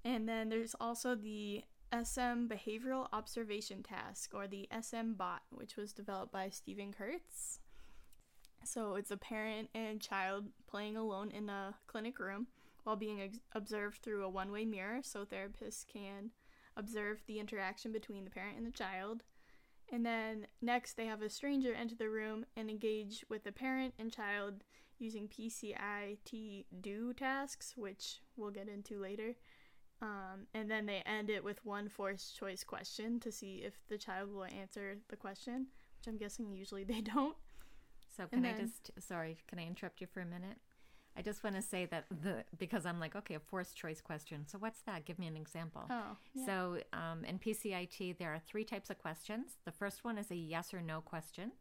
And 0.04 0.28
then 0.28 0.50
there's 0.50 0.76
also 0.80 1.16
the 1.16 1.64
SM 1.94 2.48
Behavioral 2.48 3.08
Observation 3.13 3.82
Task, 3.82 4.32
or 4.34 4.48
the 4.48 4.67
SM 4.82 5.13
Bot, 5.13 5.41
which 5.51 5.77
was 5.77 5.94
developed 5.94 6.32
by 6.32 6.50
Steven 6.50 6.91
Kurtz. 6.91 7.60
So 8.63 8.96
it's 8.96 9.12
a 9.12 9.17
parent 9.17 9.70
and 9.74 10.01
child 10.01 10.48
playing 10.67 10.98
alone 10.98 11.32
in 11.32 11.48
a 11.48 11.75
clinic 11.88 12.20
room 12.20 12.48
while 12.84 12.98
being 12.98 13.22
ex- 13.22 13.39
observed 13.53 14.01
through 14.01 14.25
a 14.25 14.29
one 14.29 14.51
way 14.51 14.65
mirror, 14.65 15.00
so 15.01 15.25
therapists 15.25 15.86
can 15.88 16.32
observe 16.75 17.24
the 17.25 17.39
interaction 17.39 17.91
between 17.91 18.25
the 18.25 18.32
parent 18.32 18.58
and 18.58 18.67
the 18.67 18.72
child. 18.72 19.24
And 19.89 20.06
then 20.06 20.48
next, 20.62 20.98
they 20.98 21.06
have 21.06 21.22
a 21.22 21.29
stranger 21.29 21.74
enter 21.74 21.96
the 21.96 22.10
room 22.10 22.46
and 22.58 22.70
engage 22.70 23.24
with 23.29 23.46
the 23.46 23.53
parent 23.53 23.94
and 23.98 24.12
child 24.12 24.65
using 25.00 25.29
PCIT 25.29 26.65
do 26.82 27.13
tasks, 27.13 27.74
which 27.77 28.20
we'll 28.36 28.51
get 28.51 28.67
into 28.67 29.00
later. 29.00 29.36
Um, 30.01 30.46
and 30.54 30.70
then 30.70 30.86
they 30.86 31.01
end 31.06 31.30
it 31.30 31.44
with 31.44 31.63
one 31.66 31.89
forced 31.89 32.38
choice 32.38 32.63
question 32.63 33.20
to 33.22 33.32
see 33.32 33.63
if 33.66 33.74
the 33.89 33.98
child 33.98 34.32
will 34.32 34.46
answer 34.46 34.98
the 35.10 35.16
question, 35.16 35.68
which 35.98 36.08
I'm 36.08 36.18
guessing 36.18 36.54
usually 36.54 36.84
they 36.86 37.01
don't. 37.01 37.36
So 38.16 38.25
can 38.27 38.46
I 38.46 38.54
just 38.54 38.92
sorry, 39.00 39.38
can 39.48 39.60
I 39.60 39.66
interrupt 39.66 40.01
you 40.01 40.08
for 40.08 40.22
a 40.22 40.25
minute? 40.25 40.58
I 41.18 41.24
just 41.24 41.44
want 41.44 41.56
to 41.56 41.63
say 41.63 41.86
that 41.86 42.06
the 42.24 42.44
because 42.60 42.86
I'm 42.86 43.00
like, 43.00 43.16
okay, 43.16 43.34
a 43.34 43.39
forced 43.39 43.75
choice 43.75 44.01
question. 44.01 44.46
So 44.48 44.60
what's 44.60 44.82
that? 44.82 45.06
Give 45.06 45.18
me 45.18 45.25
an 45.25 45.36
example. 45.36 45.84
Oh, 45.89 46.16
yeah. 46.36 46.46
So 46.46 46.77
um, 46.94 47.25
in 47.25 47.39
PCIT, 47.39 48.20
there 48.20 48.34
are 48.34 48.39
three 48.39 48.63
types 48.63 48.92
of 48.92 49.00
questions. 49.00 49.58
The 49.66 49.72
first 49.72 50.04
one 50.04 50.20
is 50.20 50.30
a 50.30 50.36
yes 50.36 50.75
or 50.75 50.82
no 50.82 51.01
question, 51.01 51.54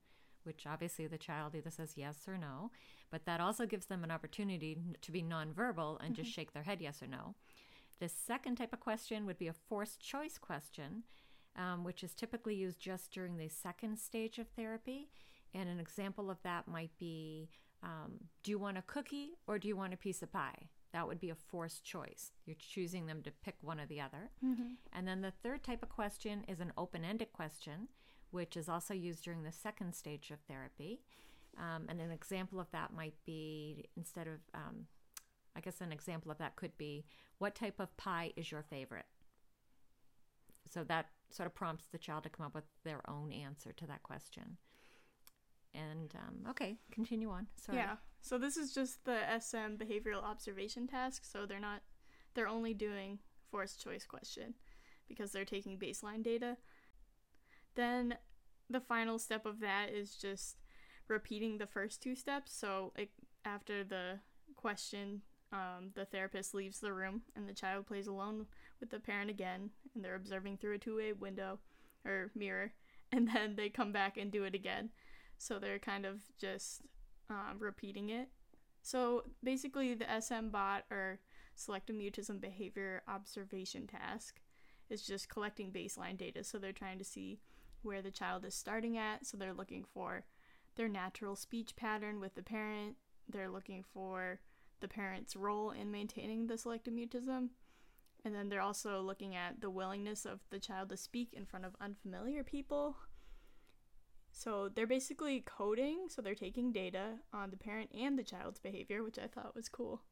which 0.45 0.67
obviously 0.67 1.07
the 1.07 1.17
child 1.17 1.55
either 1.55 1.71
says 1.71 1.93
yes 1.97 2.19
or 2.29 2.37
no, 2.37 2.71
but 3.11 3.25
that 3.25 3.41
also 3.41 3.65
gives 3.65 3.87
them 3.87 4.05
an 4.05 4.11
opportunity 4.11 4.77
to 5.01 5.11
be 5.11 5.23
nonverbal 5.23 5.99
and 6.05 6.15
just 6.15 6.31
shake 6.31 6.53
their 6.53 6.65
head 6.65 6.83
yes 6.83 7.03
or 7.03 7.07
no. 7.07 7.35
The 7.99 8.09
second 8.09 8.57
type 8.57 8.73
of 8.73 8.81
question 8.81 9.25
would 9.27 9.39
be 9.39 9.49
a 9.49 9.53
forced 9.53 10.01
choice 10.01 10.39
question. 10.39 11.05
um, 11.59 11.85
which 11.85 12.05
is 12.05 12.15
typically 12.15 12.55
used 12.55 12.79
just 12.79 13.11
during 13.11 13.39
the 13.39 13.49
second 13.49 13.99
stage 13.99 14.39
of 14.39 14.47
therapy. 14.49 15.09
And 15.55 15.71
an 15.71 15.81
example 15.81 16.31
of 16.31 16.37
that 16.43 16.69
might 16.69 16.91
be 16.99 17.49
um, 17.83 18.29
Do 18.43 18.51
you 18.51 18.59
want 18.59 18.77
a 18.77 18.83
cookie 18.83 19.39
or 19.47 19.59
do 19.59 19.67
you 19.67 19.75
want 19.75 19.95
a 19.95 19.97
piece 19.97 20.23
of 20.23 20.31
pie? 20.31 20.69
That 20.93 21.09
would 21.09 21.19
be 21.19 21.31
a 21.31 21.35
forced 21.35 21.83
choice. 21.83 22.33
You're 22.45 22.57
choosing 22.59 23.07
them 23.07 23.23
to 23.23 23.31
pick 23.31 23.57
one 23.63 23.81
or 23.81 23.87
the 23.87 24.03
other. 24.03 24.33
And 24.93 25.09
then 25.09 25.23
the 25.23 25.31
third 25.31 25.65
type 25.65 25.83
of 25.83 25.89
question 25.89 26.45
is 26.47 26.61
an 26.61 26.75
open 26.77 27.05
ended 27.07 27.33
question, 27.33 27.89
which 28.31 28.55
is 28.55 28.69
also 28.69 28.93
used 28.93 29.25
during 29.25 29.43
the 29.43 29.53
second 29.53 29.95
stage 29.95 30.31
of 30.31 30.41
therapy. 30.41 31.01
Um, 31.57 31.87
and 31.89 32.03
an 32.03 32.11
example 32.11 32.61
of 32.61 32.71
that 32.73 32.93
might 32.93 33.15
be 33.25 33.87
instead 33.97 34.27
of, 34.27 34.41
um, 34.53 34.87
I 35.57 35.61
guess, 35.61 35.81
an 35.81 35.93
example 35.93 36.31
of 36.31 36.39
that 36.39 36.57
could 36.57 36.77
be, 36.77 37.07
What 37.39 37.55
type 37.55 37.81
of 37.81 37.97
pie 37.97 38.33
is 38.37 38.51
your 38.51 38.63
favorite? 38.63 39.07
So 40.71 40.85
that 40.85 41.07
sort 41.31 41.47
of 41.47 41.55
prompts 41.55 41.87
the 41.87 41.99
child 41.99 42.25
to 42.25 42.29
come 42.29 42.47
up 42.47 42.55
with 42.55 42.65
their 42.85 43.01
own 43.09 43.33
answer 43.33 43.73
to 43.73 43.87
that 43.87 44.03
question. 44.03 44.59
And 45.75 46.15
um, 46.15 46.51
okay, 46.51 46.77
continue 46.91 47.31
on. 47.31 47.47
Sorry. 47.57 47.79
Yeah. 47.79 47.97
So 48.21 48.39
this 48.39 48.57
is 48.57 48.73
just 48.73 49.05
the 49.05 49.19
SM 49.39 49.77
behavioral 49.77 50.23
observation 50.23 50.87
task. 50.87 51.25
So 51.25 51.47
they're 51.47 51.61
not, 51.61 51.83
they're 52.35 52.49
only 52.49 52.75
doing 52.75 53.19
forced 53.51 53.83
choice 53.83 54.05
question 54.05 54.55
because 55.09 55.33
they're 55.33 55.45
taking 55.45 55.79
baseline 55.79 56.23
data. 56.23 56.57
Then 57.75 58.17
the 58.69 58.81
final 58.81 59.19
step 59.19 59.47
of 59.47 59.61
that 59.61 59.91
is 59.91 60.17
just 60.17 60.57
repeating 61.09 61.59
the 61.59 61.67
first 61.67 62.03
two 62.03 62.17
steps. 62.17 62.53
So 62.53 62.93
like, 62.97 63.11
after 63.45 63.85
the 63.85 64.21
question, 64.57 65.23
um, 65.53 65.91
the 65.95 66.05
therapist 66.05 66.55
leaves 66.55 66.81
the 66.81 66.93
room 66.93 67.23
and 67.35 67.49
the 67.49 67.55
child 67.55 67.87
plays 67.87 68.07
alone 68.07 68.47
with 68.81 68.91
the 68.91 69.01
parent 69.01 69.31
again, 69.31 69.71
and 69.95 70.05
they're 70.05 70.15
observing 70.17 70.59
through 70.59 70.75
a 70.75 70.79
two-way 70.79 71.13
window 71.13 71.59
or 72.05 72.31
mirror, 72.35 72.73
and 73.13 73.29
then 73.29 73.57
they 73.57 73.69
come 73.69 73.93
back 73.93 74.17
and 74.17 74.31
do 74.31 74.45
it 74.45 74.55
again. 74.55 74.91
So 75.39 75.59
they're 75.59 75.79
kind 75.79 76.07
of 76.07 76.21
just 76.39 76.83
um, 77.29 77.59
repeating 77.59 78.11
it. 78.11 78.29
So 78.83 79.25
basically, 79.43 79.95
the 79.95 80.07
SM 80.21 80.49
bot 80.49 80.85
or 80.91 81.19
selective 81.55 81.97
mutism 81.97 82.41
behavior 82.41 83.03
observation 83.09 83.87
task 83.87 84.41
is 84.89 85.03
just 85.03 85.29
collecting 85.29 85.73
baseline 85.73 86.17
data. 86.17 86.45
So 86.45 86.59
they're 86.59 86.73
trying 86.73 86.99
to 86.99 87.05
see 87.05 87.41
where 87.83 88.03
the 88.03 88.11
child 88.11 88.45
is 88.45 88.55
starting 88.55 88.97
at. 88.97 89.27
So 89.27 89.37
they're 89.37 89.53
looking 89.53 89.85
for 89.85 90.25
their 90.77 90.89
natural 90.89 91.37
speech 91.37 91.75
pattern 91.77 92.21
with 92.21 92.35
the 92.35 92.43
parent. 92.43 92.97
They're 93.29 93.51
looking 93.51 93.85
for 93.93 94.41
the 94.81 94.89
parent's 94.89 95.37
role 95.37 95.71
in 95.71 95.91
maintaining 95.91 96.47
the 96.47 96.59
selective 96.59 96.95
mutism. 96.95 97.49
And 98.25 98.35
then 98.35 98.49
they're 98.49 98.61
also 98.61 99.01
looking 99.01 99.37
at 99.37 99.61
the 99.61 99.71
willingness 99.71 100.25
of 100.25 100.41
the 100.51 100.59
child 100.59 100.89
to 100.89 100.97
speak 100.97 101.33
in 101.33 101.47
front 101.47 101.65
of 101.65 101.77
unfamiliar 101.81 102.43
people. 102.43 102.97
So 104.33 104.69
they're 104.69 104.87
basically 104.87 105.43
coding, 105.47 106.09
so 106.09 106.21
they're 106.21 106.35
taking 106.35 106.73
data 106.73 107.15
on 107.33 107.51
the 107.51 107.57
parent 107.57 107.91
and 107.99 108.19
the 108.19 108.23
child's 108.23 108.59
behavior, 108.59 109.03
which 109.03 109.19
I 109.19 109.29
thought 109.29 109.55
was 109.55 109.69
cool. 109.69 110.03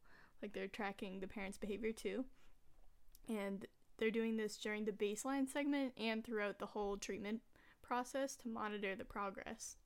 Like 0.40 0.52
they're 0.52 0.68
tracking 0.68 1.20
the 1.20 1.26
parent's 1.26 1.58
behavior 1.58 1.92
too. 1.92 2.24
And 3.28 3.66
they're 3.98 4.10
doing 4.10 4.36
this 4.36 4.56
during 4.56 4.84
the 4.84 4.92
baseline 4.92 5.48
segment 5.48 5.92
and 5.96 6.24
throughout 6.24 6.58
the 6.58 6.66
whole 6.66 6.96
treatment 6.96 7.42
process 7.82 8.36
to 8.36 8.48
monitor 8.48 8.96
the 8.96 9.04
progress. 9.04 9.76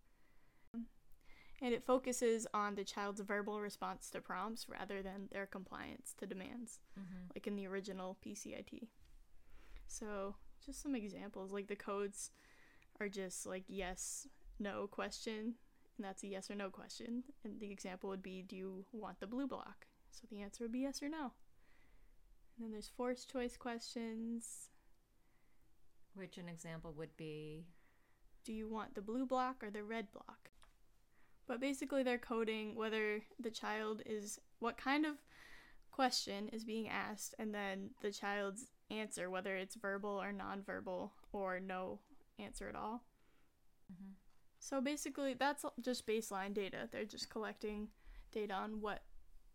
And 1.60 1.74
it 1.74 1.82
focuses 1.84 2.46
on 2.54 2.76
the 2.76 2.84
child's 2.84 3.20
verbal 3.20 3.60
response 3.60 4.10
to 4.10 4.20
prompts 4.20 4.68
rather 4.68 5.02
than 5.02 5.28
their 5.32 5.46
compliance 5.46 6.14
to 6.18 6.26
demands, 6.26 6.80
Mhm. 6.96 7.34
like 7.34 7.46
in 7.48 7.56
the 7.56 7.66
original 7.66 8.14
PCIT. 8.22 8.88
So, 9.86 10.36
just 10.60 10.80
some 10.80 10.94
examples 10.94 11.50
like 11.52 11.66
the 11.66 11.74
codes 11.76 12.30
are 13.00 13.08
just 13.08 13.44
like 13.46 13.64
yes, 13.66 14.28
no 14.60 14.86
question, 14.86 15.58
and 15.96 16.04
that's 16.04 16.22
a 16.22 16.28
yes 16.28 16.48
or 16.50 16.54
no 16.54 16.70
question. 16.70 17.24
And 17.42 17.58
the 17.58 17.72
example 17.72 18.08
would 18.10 18.22
be 18.22 18.42
do 18.42 18.54
you 18.56 18.86
want 18.92 19.18
the 19.18 19.26
blue 19.26 19.48
block? 19.48 19.88
So 20.10 20.26
the 20.28 20.40
answer 20.40 20.62
would 20.64 20.72
be 20.72 20.80
yes 20.80 21.02
or 21.02 21.08
no. 21.08 21.32
And 22.56 22.64
then 22.64 22.70
there's 22.72 22.88
forced 22.88 23.28
choice 23.30 23.56
questions. 23.56 24.70
Which 26.14 26.38
an 26.38 26.48
example 26.48 26.92
would 26.94 27.16
be 27.16 27.66
do 28.44 28.52
you 28.52 28.68
want 28.68 28.94
the 28.94 29.02
blue 29.02 29.26
block 29.26 29.62
or 29.62 29.70
the 29.70 29.82
red 29.84 30.10
block? 30.12 30.50
But 31.48 31.60
basically, 31.60 32.02
they're 32.04 32.18
coding 32.18 32.76
whether 32.76 33.22
the 33.40 33.50
child 33.50 34.02
is 34.06 34.38
what 34.60 34.76
kind 34.76 35.04
of 35.06 35.16
question 35.90 36.48
is 36.50 36.62
being 36.64 36.88
asked, 36.88 37.34
and 37.38 37.52
then 37.54 37.90
the 38.02 38.12
child's 38.12 38.70
answer, 38.90 39.28
whether 39.30 39.56
it's 39.56 39.74
verbal 39.74 40.10
or 40.22 40.32
nonverbal 40.32 41.10
or 41.32 41.58
no 41.58 41.98
answer 42.38 42.68
at 42.68 42.76
all. 42.76 43.02
Mhm. 43.92 44.14
So 44.60 44.80
basically, 44.80 45.34
that's 45.34 45.64
just 45.80 46.06
baseline 46.06 46.52
data. 46.54 46.88
They're 46.92 47.04
just 47.06 47.30
collecting 47.30 47.88
data 48.30 48.52
on 48.54 48.80
what, 48.80 49.02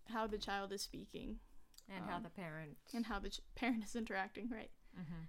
how 0.08 0.28
the 0.28 0.38
child 0.38 0.72
is 0.74 0.82
speaking 0.82 1.40
and 1.88 2.04
how 2.06 2.18
Um, 2.18 2.24
the 2.24 2.30
parent 2.30 2.78
and 2.94 3.06
how 3.06 3.20
the 3.20 3.30
ch- 3.30 3.42
parent 3.56 3.84
is 3.84 3.96
interacting, 3.96 4.50
right? 4.50 4.72
Mhm. 4.98 5.28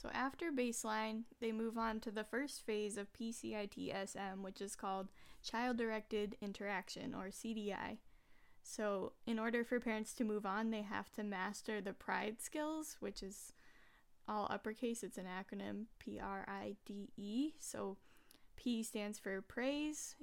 So 0.00 0.08
after 0.14 0.52
baseline, 0.52 1.24
they 1.40 1.50
move 1.50 1.76
on 1.76 1.98
to 2.00 2.12
the 2.12 2.22
first 2.22 2.64
phase 2.64 2.96
of 2.96 3.12
PCIT-SM, 3.12 4.42
which 4.42 4.60
is 4.60 4.76
called 4.76 5.08
Child 5.42 5.76
Directed 5.76 6.36
Interaction 6.40 7.14
or 7.14 7.26
CDI. 7.26 7.98
So 8.62 9.14
in 9.26 9.40
order 9.40 9.64
for 9.64 9.80
parents 9.80 10.14
to 10.14 10.24
move 10.24 10.46
on, 10.46 10.70
they 10.70 10.82
have 10.82 11.10
to 11.14 11.24
master 11.24 11.80
the 11.80 11.94
PRIDE 11.94 12.40
skills, 12.40 12.96
which 13.00 13.24
is 13.24 13.52
all 14.28 14.46
uppercase. 14.50 15.02
It's 15.02 15.18
an 15.18 15.26
acronym 15.26 15.86
P 15.98 16.20
R 16.20 16.44
I 16.46 16.76
D 16.86 17.10
E. 17.16 17.54
So 17.58 17.96
P 18.54 18.84
stands 18.84 19.18
for 19.18 19.40
praise. 19.40 20.14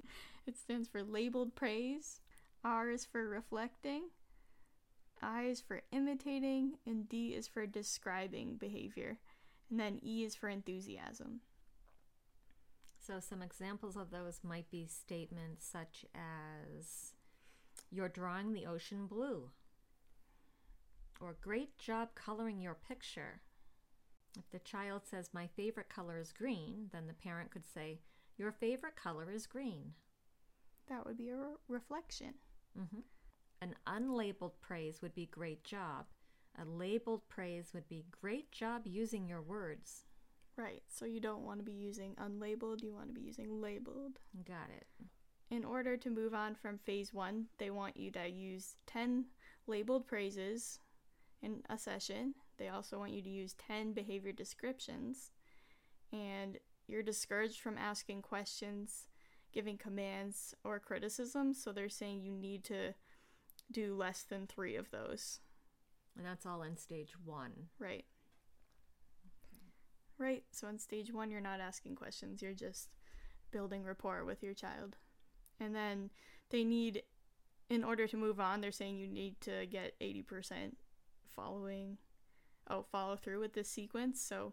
It 0.46 0.56
stands 0.56 0.88
for 0.88 1.02
labeled 1.02 1.54
praise. 1.54 2.20
R 2.64 2.88
is 2.88 3.04
for 3.04 3.28
reflecting. 3.28 4.04
I 5.20 5.44
is 5.44 5.60
for 5.60 5.82
imitating, 5.92 6.78
and 6.86 7.08
D 7.08 7.34
is 7.34 7.48
for 7.48 7.66
describing 7.66 8.56
behavior. 8.56 9.18
And 9.70 9.80
then 9.80 9.98
E 10.02 10.24
is 10.24 10.34
for 10.34 10.48
enthusiasm. 10.48 11.40
So, 12.98 13.20
some 13.20 13.42
examples 13.42 13.96
of 13.96 14.10
those 14.10 14.40
might 14.42 14.70
be 14.70 14.86
statements 14.86 15.64
such 15.64 16.04
as, 16.14 17.14
You're 17.90 18.08
drawing 18.08 18.52
the 18.52 18.66
ocean 18.66 19.06
blue, 19.06 19.50
or 21.20 21.36
Great 21.40 21.78
job 21.78 22.10
coloring 22.14 22.60
your 22.60 22.74
picture. 22.74 23.42
If 24.38 24.50
the 24.50 24.58
child 24.58 25.02
says, 25.04 25.30
My 25.32 25.46
favorite 25.46 25.88
color 25.88 26.18
is 26.18 26.32
green, 26.32 26.90
then 26.92 27.06
the 27.06 27.14
parent 27.14 27.50
could 27.50 27.66
say, 27.66 28.00
Your 28.36 28.52
favorite 28.52 28.96
color 28.96 29.30
is 29.30 29.46
green. 29.46 29.94
That 30.88 31.06
would 31.06 31.16
be 31.16 31.30
a 31.30 31.36
re- 31.36 31.56
reflection. 31.68 32.34
hmm 32.76 33.00
An 33.60 33.74
unlabeled 33.86 34.60
praise 34.60 35.00
would 35.00 35.14
be 35.14 35.26
Great 35.26 35.64
job. 35.64 36.06
A 36.58 36.64
labeled 36.64 37.22
praise 37.28 37.72
would 37.74 37.88
be 37.88 38.06
Great 38.10 38.50
job 38.50 38.82
using 38.84 39.28
your 39.28 39.42
words. 39.42 40.04
Right. 40.56 40.82
So 40.88 41.04
you 41.04 41.20
don't 41.20 41.44
want 41.44 41.58
to 41.58 41.64
be 41.64 41.72
using 41.72 42.14
unlabeled, 42.14 42.82
you 42.82 42.94
want 42.94 43.08
to 43.08 43.14
be 43.14 43.20
using 43.20 43.60
labeled. 43.60 44.18
Got 44.46 44.70
it. 44.74 44.86
In 45.50 45.64
order 45.64 45.96
to 45.96 46.10
move 46.10 46.34
on 46.34 46.54
from 46.54 46.78
phase 46.78 47.12
one, 47.12 47.46
they 47.58 47.70
want 47.70 47.96
you 47.96 48.10
to 48.12 48.28
use 48.28 48.76
10 48.86 49.26
labeled 49.66 50.06
praises 50.06 50.80
in 51.42 51.62
a 51.68 51.78
session. 51.78 52.34
They 52.58 52.68
also 52.68 52.98
want 52.98 53.12
you 53.12 53.22
to 53.22 53.28
use 53.28 53.54
10 53.54 53.92
behavior 53.92 54.32
descriptions. 54.32 55.30
And 56.12 56.58
you're 56.86 57.02
discouraged 57.02 57.60
from 57.60 57.78
asking 57.78 58.22
questions, 58.22 59.08
giving 59.52 59.76
commands, 59.76 60.54
or 60.64 60.80
criticism. 60.80 61.52
So 61.52 61.70
they're 61.70 61.88
saying 61.88 62.22
you 62.22 62.32
need 62.32 62.64
to 62.64 62.94
do 63.70 63.94
less 63.94 64.22
than 64.22 64.46
three 64.46 64.76
of 64.76 64.90
those. 64.90 65.40
And 66.16 66.24
that's 66.24 66.46
all 66.46 66.62
in 66.62 66.76
stage 66.76 67.12
one. 67.24 67.52
Right. 67.78 68.04
Right. 70.18 70.44
So 70.50 70.68
in 70.68 70.78
stage 70.78 71.12
one, 71.12 71.30
you're 71.30 71.40
not 71.40 71.60
asking 71.60 71.96
questions, 71.96 72.40
you're 72.40 72.54
just 72.54 72.88
building 73.50 73.84
rapport 73.84 74.24
with 74.24 74.42
your 74.42 74.54
child. 74.54 74.96
And 75.60 75.74
then 75.74 76.10
they 76.50 76.64
need, 76.64 77.02
in 77.68 77.84
order 77.84 78.06
to 78.06 78.16
move 78.16 78.40
on, 78.40 78.60
they're 78.60 78.72
saying 78.72 78.96
you 78.96 79.08
need 79.08 79.40
to 79.42 79.66
get 79.66 79.98
80% 80.00 80.72
following, 81.34 81.98
oh, 82.68 82.84
follow 82.90 83.16
through 83.16 83.40
with 83.40 83.52
this 83.52 83.68
sequence. 83.68 84.20
So 84.20 84.52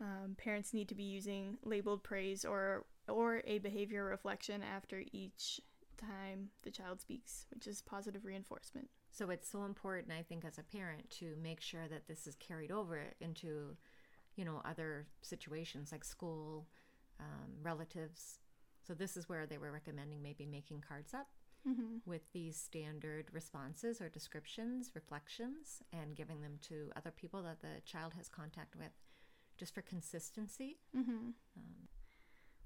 um, 0.00 0.36
parents 0.36 0.74
need 0.74 0.88
to 0.88 0.94
be 0.94 1.04
using 1.04 1.58
labeled 1.64 2.02
praise 2.02 2.44
or 2.44 2.84
or 3.08 3.42
a 3.46 3.58
behavior 3.58 4.04
reflection 4.04 4.62
after 4.62 5.02
each 5.12 5.60
time 5.96 6.48
the 6.62 6.70
child 6.70 7.00
speaks, 7.00 7.46
which 7.54 7.66
is 7.66 7.80
positive 7.82 8.24
reinforcement. 8.24 8.88
So 9.16 9.30
it's 9.30 9.48
so 9.50 9.64
important, 9.64 10.12
I 10.12 10.22
think, 10.22 10.44
as 10.44 10.58
a 10.58 10.62
parent 10.62 11.08
to 11.20 11.36
make 11.42 11.62
sure 11.62 11.88
that 11.88 12.06
this 12.06 12.26
is 12.26 12.34
carried 12.34 12.70
over 12.70 13.00
into, 13.18 13.76
you 14.36 14.44
know, 14.44 14.60
other 14.64 15.06
situations 15.22 15.90
like 15.90 16.04
school, 16.04 16.66
um, 17.18 17.52
relatives. 17.62 18.40
So 18.86 18.92
this 18.92 19.16
is 19.16 19.26
where 19.26 19.46
they 19.46 19.56
were 19.56 19.72
recommending 19.72 20.22
maybe 20.22 20.46
making 20.46 20.82
cards 20.86 21.14
up 21.14 21.28
Mm-hmm. 21.68 22.08
with 22.08 22.22
these 22.32 22.56
standard 22.56 23.24
responses 23.32 24.00
or 24.00 24.08
descriptions, 24.08 24.92
reflections, 24.94 25.82
and 25.92 26.14
giving 26.14 26.40
them 26.40 26.60
to 26.68 26.92
other 26.94 27.10
people 27.10 27.42
that 27.42 27.60
the 27.60 27.80
child 27.84 28.12
has 28.16 28.28
contact 28.28 28.76
with 28.76 28.92
just 29.58 29.74
for 29.74 29.82
consistency. 29.82 30.76
Mm-hmm. 30.96 31.30
Um, 31.56 31.88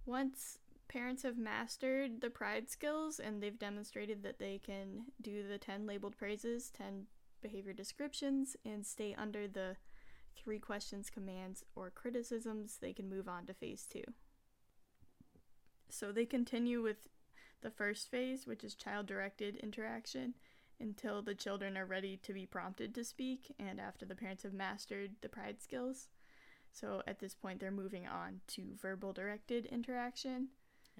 Once 0.04 0.58
parents 0.90 1.22
have 1.22 1.38
mastered 1.38 2.20
the 2.20 2.28
pride 2.28 2.68
skills 2.68 3.20
and 3.20 3.40
they've 3.40 3.58
demonstrated 3.58 4.24
that 4.24 4.40
they 4.40 4.58
can 4.58 5.04
do 5.22 5.46
the 5.46 5.56
10 5.56 5.86
labeled 5.86 6.16
praises, 6.16 6.68
10 6.70 7.06
behavior 7.40 7.72
descriptions, 7.72 8.56
and 8.64 8.84
stay 8.84 9.14
under 9.16 9.46
the 9.46 9.76
three 10.36 10.58
questions, 10.58 11.08
commands, 11.08 11.62
or 11.76 11.90
criticisms, 11.90 12.78
they 12.80 12.92
can 12.92 13.08
move 13.08 13.28
on 13.28 13.46
to 13.46 13.54
phase 13.54 13.86
two. 13.88 14.02
So 15.88 16.10
they 16.10 16.26
continue 16.26 16.82
with 16.82 17.08
the 17.62 17.70
first 17.70 18.10
phase, 18.10 18.44
which 18.46 18.64
is 18.64 18.74
child 18.74 19.06
directed 19.06 19.56
interaction, 19.56 20.34
until 20.80 21.22
the 21.22 21.34
children 21.36 21.76
are 21.76 21.86
ready 21.86 22.16
to 22.16 22.32
be 22.32 22.46
prompted 22.46 22.94
to 22.96 23.04
speak 23.04 23.54
and 23.60 23.80
after 23.80 24.04
the 24.04 24.14
parents 24.16 24.42
have 24.42 24.54
mastered 24.54 25.12
the 25.20 25.28
pride 25.28 25.60
skills. 25.60 26.08
So 26.72 27.02
at 27.06 27.20
this 27.20 27.34
point, 27.34 27.60
they're 27.60 27.70
moving 27.70 28.08
on 28.08 28.40
to 28.48 28.74
verbal 28.80 29.12
directed 29.12 29.66
interaction. 29.66 30.48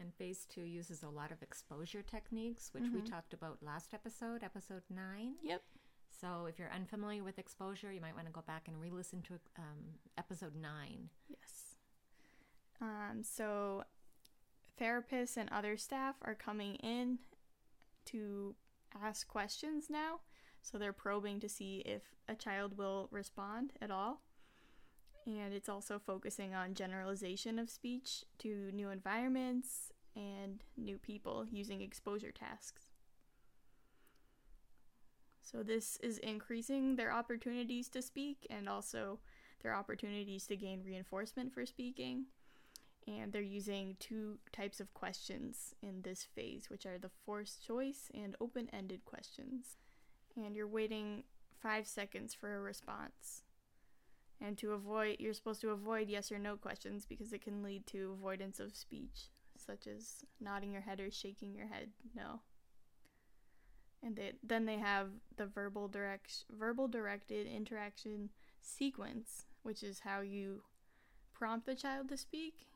And 0.01 0.15
phase 0.15 0.47
two 0.47 0.63
uses 0.63 1.03
a 1.03 1.09
lot 1.09 1.31
of 1.31 1.43
exposure 1.43 2.03
techniques, 2.03 2.73
which 2.73 2.89
we 2.93 3.01
Mhm. 3.01 3.11
talked 3.11 3.33
about 3.35 3.63
last 3.63 3.93
episode, 3.95 4.43
episode 4.43 4.83
nine. 4.91 5.37
Yep. 5.43 5.63
So 6.09 6.47
if 6.47 6.59
you're 6.59 6.71
unfamiliar 6.73 7.23
with 7.23 7.39
exposure, 7.39 7.93
you 7.93 8.01
might 8.01 8.15
want 8.15 8.27
to 8.27 8.33
go 8.33 8.43
back 8.43 8.67
and 8.69 8.81
re 8.81 8.91
listen 8.91 9.23
to 9.23 9.35
um, 9.57 9.99
episode 10.19 10.55
nine. 10.57 11.11
Yes. 11.29 11.77
Um, 12.81 13.23
so 13.23 13.85
therapists 14.79 15.37
and 15.37 15.49
other 15.51 15.77
staff 15.77 16.17
are 16.23 16.35
coming 16.35 16.77
in 16.77 17.19
to 18.07 18.57
ask 18.95 19.29
questions 19.29 19.89
now. 19.91 20.21
So 20.63 20.79
they're 20.79 20.93
probing 20.93 21.41
to 21.41 21.49
see 21.49 21.79
if 21.81 22.03
a 22.29 22.35
child 22.35 22.77
will 22.77 23.09
respond 23.11 23.73
at 23.81 23.91
all. 23.91 24.23
And 25.27 25.53
it's 25.53 25.69
also 25.69 25.99
focusing 25.99 26.55
on 26.55 26.75
generalization 26.75 27.59
of 27.59 27.71
speech 27.71 28.25
to 28.39 28.71
new 28.73 28.91
environments 28.91 29.93
and 30.17 30.63
new 30.77 30.99
people 30.99 31.47
using 31.51 31.83
exposure 31.83 32.33
tasks. 32.33 32.91
So 35.43 35.63
this 35.63 35.99
is 36.03 36.19
increasing 36.19 36.97
their 36.97 37.13
opportunities 37.13 37.89
to 37.91 38.03
speak 38.03 38.47
and 38.51 38.69
also 38.69 39.19
their 39.63 39.75
opportunities 39.75 40.47
to 40.47 40.57
gain 40.57 40.83
reinforcement 40.85 41.53
for 41.53 41.67
speaking. 41.67 42.27
And 43.07 43.33
they're 43.33 43.43
using 43.43 43.97
two 43.99 44.39
types 44.53 44.79
of 44.79 44.95
questions 44.95 45.75
in 45.83 46.03
this 46.03 46.23
phase, 46.23 46.71
which 46.71 46.87
are 46.87 46.99
the 46.99 47.11
forced 47.25 47.65
choice 47.65 48.11
and 48.15 48.37
open 48.41 48.69
ended 48.73 49.05
questions. 49.05 49.77
And 50.37 50.55
you're 50.55 50.69
waiting 50.69 51.25
five 51.61 51.87
seconds 51.87 52.33
for 52.35 52.55
a 52.55 52.61
response. 52.61 53.43
And 54.41 54.57
to 54.59 54.73
avoid, 54.73 55.17
you're 55.19 55.35
supposed 55.35 55.61
to 55.61 55.71
avoid 55.71 56.09
yes 56.09 56.33
or 56.33 56.39
no 56.39 56.57
questions 56.57 57.05
because 57.07 57.33
it 57.33 57.43
can 57.43 57.63
lead 57.63 57.87
to 57.89 58.13
avoidance 58.13 58.59
of 58.59 58.75
speech, 58.75 59.29
such 59.57 59.87
as 59.87 60.25
nodding 60.41 60.73
your 60.73 60.81
head 60.81 60.99
or 60.99 61.11
shaking 61.11 61.55
your 61.55 61.67
head 61.67 61.91
no. 62.15 62.41
And 64.03 64.17
they, 64.17 64.33
then 64.43 64.65
they 64.65 64.79
have 64.79 65.09
the 65.37 65.45
verbal 65.45 65.89
direct, 65.89 66.45
verbal 66.59 66.89
directed 66.89 67.47
interaction 67.47 68.31
sequence, 68.63 69.45
which 69.63 69.83
is 69.83 70.01
how 70.01 70.23
you 70.23 70.63
prompt 71.35 71.67
the 71.67 71.75
child 71.75 72.09
to 72.09 72.17
speak. 72.17 72.69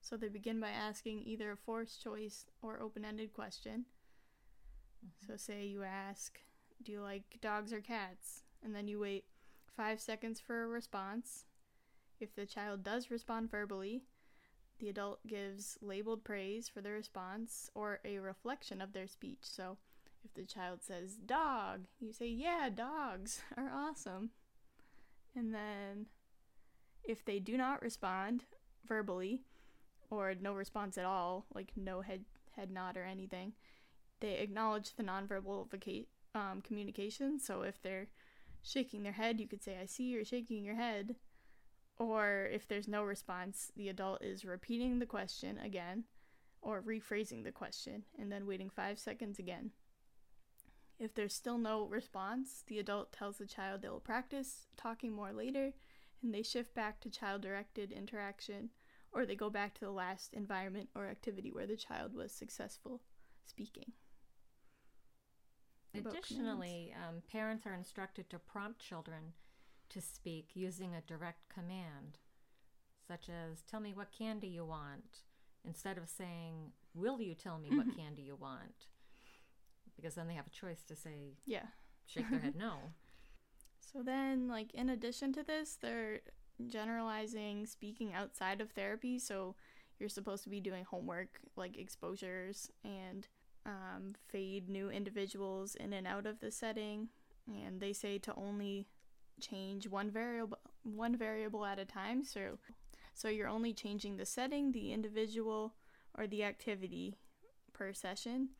So 0.00 0.16
they 0.16 0.28
begin 0.28 0.60
by 0.60 0.70
asking 0.70 1.24
either 1.26 1.52
a 1.52 1.56
forced 1.56 2.02
choice 2.02 2.46
or 2.62 2.80
open 2.80 3.04
ended 3.04 3.34
question. 3.34 3.84
Mm-hmm. 5.04 5.32
So, 5.32 5.36
say 5.36 5.66
you 5.66 5.82
ask, 5.82 6.38
Do 6.82 6.92
you 6.92 7.02
like 7.02 7.38
dogs 7.42 7.72
or 7.72 7.80
cats? 7.80 8.42
And 8.64 8.74
then 8.74 8.88
you 8.88 9.00
wait 9.00 9.24
five 9.76 10.00
seconds 10.00 10.40
for 10.40 10.62
a 10.62 10.66
response. 10.66 11.44
If 12.18 12.34
the 12.34 12.46
child 12.46 12.82
does 12.82 13.10
respond 13.10 13.50
verbally, 13.50 14.02
the 14.78 14.88
adult 14.88 15.26
gives 15.26 15.78
labeled 15.80 16.24
praise 16.24 16.68
for 16.68 16.80
the 16.80 16.90
response 16.90 17.70
or 17.74 18.00
a 18.04 18.18
reflection 18.18 18.80
of 18.80 18.92
their 18.92 19.06
speech. 19.06 19.40
So, 19.42 19.76
if 20.24 20.34
the 20.34 20.44
child 20.44 20.82
says 20.82 21.16
dog, 21.16 21.86
you 22.00 22.12
say, 22.12 22.28
Yeah, 22.28 22.68
dogs 22.74 23.42
are 23.56 23.70
awesome. 23.72 24.30
And 25.34 25.54
then 25.54 26.06
if 27.04 27.24
they 27.24 27.38
do 27.38 27.56
not 27.56 27.82
respond 27.82 28.44
verbally 28.86 29.42
or 30.10 30.34
no 30.40 30.54
response 30.54 30.96
at 30.98 31.04
all, 31.04 31.46
like 31.54 31.72
no 31.76 32.00
head 32.00 32.24
head 32.56 32.70
nod 32.70 32.96
or 32.96 33.04
anything, 33.04 33.52
they 34.20 34.38
acknowledge 34.38 34.94
the 34.94 35.02
nonverbal 35.02 35.68
um, 36.34 36.62
communication. 36.62 37.38
So 37.38 37.62
if 37.62 37.80
they're 37.82 38.08
shaking 38.66 39.02
their 39.02 39.12
head, 39.12 39.40
you 39.40 39.46
could 39.46 39.62
say, 39.62 39.78
I 39.80 39.86
see 39.86 40.04
you're 40.04 40.24
shaking 40.24 40.64
your 40.64 40.74
head. 40.74 41.16
Or 41.98 42.48
if 42.52 42.68
there's 42.68 42.88
no 42.88 43.04
response, 43.04 43.72
the 43.76 43.88
adult 43.88 44.22
is 44.22 44.44
repeating 44.44 44.98
the 44.98 45.06
question 45.06 45.58
again 45.58 46.04
or 46.60 46.82
rephrasing 46.82 47.44
the 47.44 47.52
question 47.52 48.04
and 48.18 48.30
then 48.30 48.46
waiting 48.46 48.68
five 48.68 48.98
seconds 48.98 49.38
again. 49.38 49.70
If 50.98 51.14
there's 51.14 51.34
still 51.34 51.58
no 51.58 51.86
response, 51.86 52.64
the 52.66 52.78
adult 52.78 53.12
tells 53.12 53.38
the 53.38 53.46
child 53.46 53.82
they 53.82 53.88
will 53.88 54.00
practice 54.00 54.66
talking 54.76 55.12
more 55.12 55.32
later 55.32 55.72
and 56.22 56.34
they 56.34 56.42
shift 56.42 56.74
back 56.74 57.00
to 57.00 57.10
child 57.10 57.42
directed 57.42 57.92
interaction 57.92 58.70
or 59.12 59.24
they 59.24 59.36
go 59.36 59.48
back 59.48 59.74
to 59.74 59.84
the 59.84 59.90
last 59.90 60.34
environment 60.34 60.88
or 60.94 61.06
activity 61.06 61.50
where 61.50 61.66
the 61.66 61.76
child 61.76 62.14
was 62.14 62.32
successful 62.32 63.00
speaking. 63.44 63.92
Additionally, 65.98 66.94
um, 67.08 67.22
parents 67.30 67.66
are 67.66 67.74
instructed 67.74 68.28
to 68.30 68.38
prompt 68.38 68.80
children 68.80 69.32
to 69.90 70.00
speak 70.00 70.50
using 70.54 70.94
a 70.94 71.00
direct 71.00 71.48
command, 71.48 72.18
such 73.06 73.28
as, 73.28 73.62
Tell 73.62 73.80
me 73.80 73.94
what 73.94 74.10
candy 74.16 74.48
you 74.48 74.64
want, 74.64 75.20
instead 75.64 75.98
of 75.98 76.08
saying, 76.08 76.72
Will 76.94 77.20
you 77.20 77.34
tell 77.34 77.58
me 77.58 77.68
what 77.70 77.96
candy 77.96 78.22
you 78.22 78.36
want? 78.36 78.86
Because 79.96 80.14
then 80.14 80.28
they 80.28 80.34
have 80.34 80.46
a 80.46 80.50
choice 80.50 80.82
to 80.84 80.96
say, 80.96 81.36
Yeah. 81.44 81.66
shake 82.06 82.30
their 82.30 82.40
head 82.40 82.54
no. 82.58 82.74
So 83.80 84.02
then, 84.02 84.48
like, 84.48 84.74
in 84.74 84.90
addition 84.90 85.32
to 85.34 85.42
this, 85.42 85.76
they're 85.80 86.20
generalizing 86.66 87.66
speaking 87.66 88.12
outside 88.12 88.60
of 88.60 88.70
therapy. 88.70 89.18
So 89.18 89.54
you're 89.98 90.08
supposed 90.08 90.42
to 90.44 90.50
be 90.50 90.60
doing 90.60 90.84
homework, 90.84 91.40
like 91.56 91.78
exposures, 91.78 92.70
and 92.84 93.26
um, 93.66 94.14
fade 94.28 94.68
new 94.68 94.88
individuals 94.90 95.74
in 95.74 95.92
and 95.92 96.06
out 96.06 96.24
of 96.24 96.40
the 96.40 96.50
setting. 96.50 97.08
And 97.46 97.80
they 97.80 97.92
say 97.92 98.18
to 98.18 98.34
only 98.36 98.86
change 99.40 99.88
one 99.88 100.10
variable, 100.10 100.58
one 100.82 101.16
variable 101.16 101.64
at 101.64 101.78
a 101.78 101.84
time. 101.84 102.24
So, 102.24 102.58
so 103.14 103.28
you're 103.28 103.48
only 103.48 103.74
changing 103.74 104.16
the 104.16 104.26
setting, 104.26 104.72
the 104.72 104.92
individual, 104.92 105.74
or 106.16 106.26
the 106.26 106.44
activity 106.44 107.18
per 107.72 107.92
session. 107.92 108.50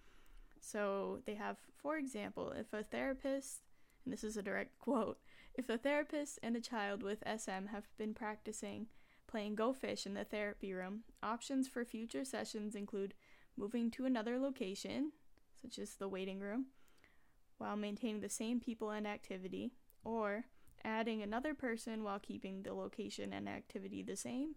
So 0.60 1.20
they 1.24 1.34
have, 1.34 1.56
for 1.76 1.96
example, 1.96 2.52
if 2.52 2.72
a 2.72 2.82
therapist 2.82 3.62
and 4.04 4.12
this 4.12 4.24
is 4.24 4.36
a 4.36 4.42
direct 4.42 4.78
quote 4.78 5.18
if 5.54 5.70
a 5.70 5.78
therapist 5.78 6.38
and 6.42 6.54
a 6.54 6.60
child 6.60 7.02
with 7.02 7.24
SM 7.26 7.68
have 7.72 7.88
been 7.96 8.12
practicing 8.12 8.86
playing 9.26 9.54
Go 9.54 9.72
Fish 9.72 10.06
in 10.06 10.14
the 10.14 10.24
therapy 10.24 10.72
room, 10.72 11.02
options 11.22 11.66
for 11.66 11.84
future 11.84 12.24
sessions 12.24 12.74
include 12.74 13.14
moving 13.56 13.90
to 13.92 14.04
another 14.06 14.38
location, 14.38 15.12
such 15.60 15.78
as 15.78 15.94
the 15.94 16.08
waiting 16.08 16.40
room, 16.40 16.66
while 17.58 17.76
maintaining 17.76 18.20
the 18.20 18.28
same 18.28 18.60
people 18.60 18.90
and 18.90 19.06
activity, 19.06 19.72
or 20.04 20.44
adding 20.84 21.22
another 21.22 21.54
person 21.54 22.04
while 22.04 22.18
keeping 22.18 22.62
the 22.62 22.74
location 22.74 23.32
and 23.32 23.48
activity 23.48 24.02
the 24.02 24.16
same, 24.16 24.54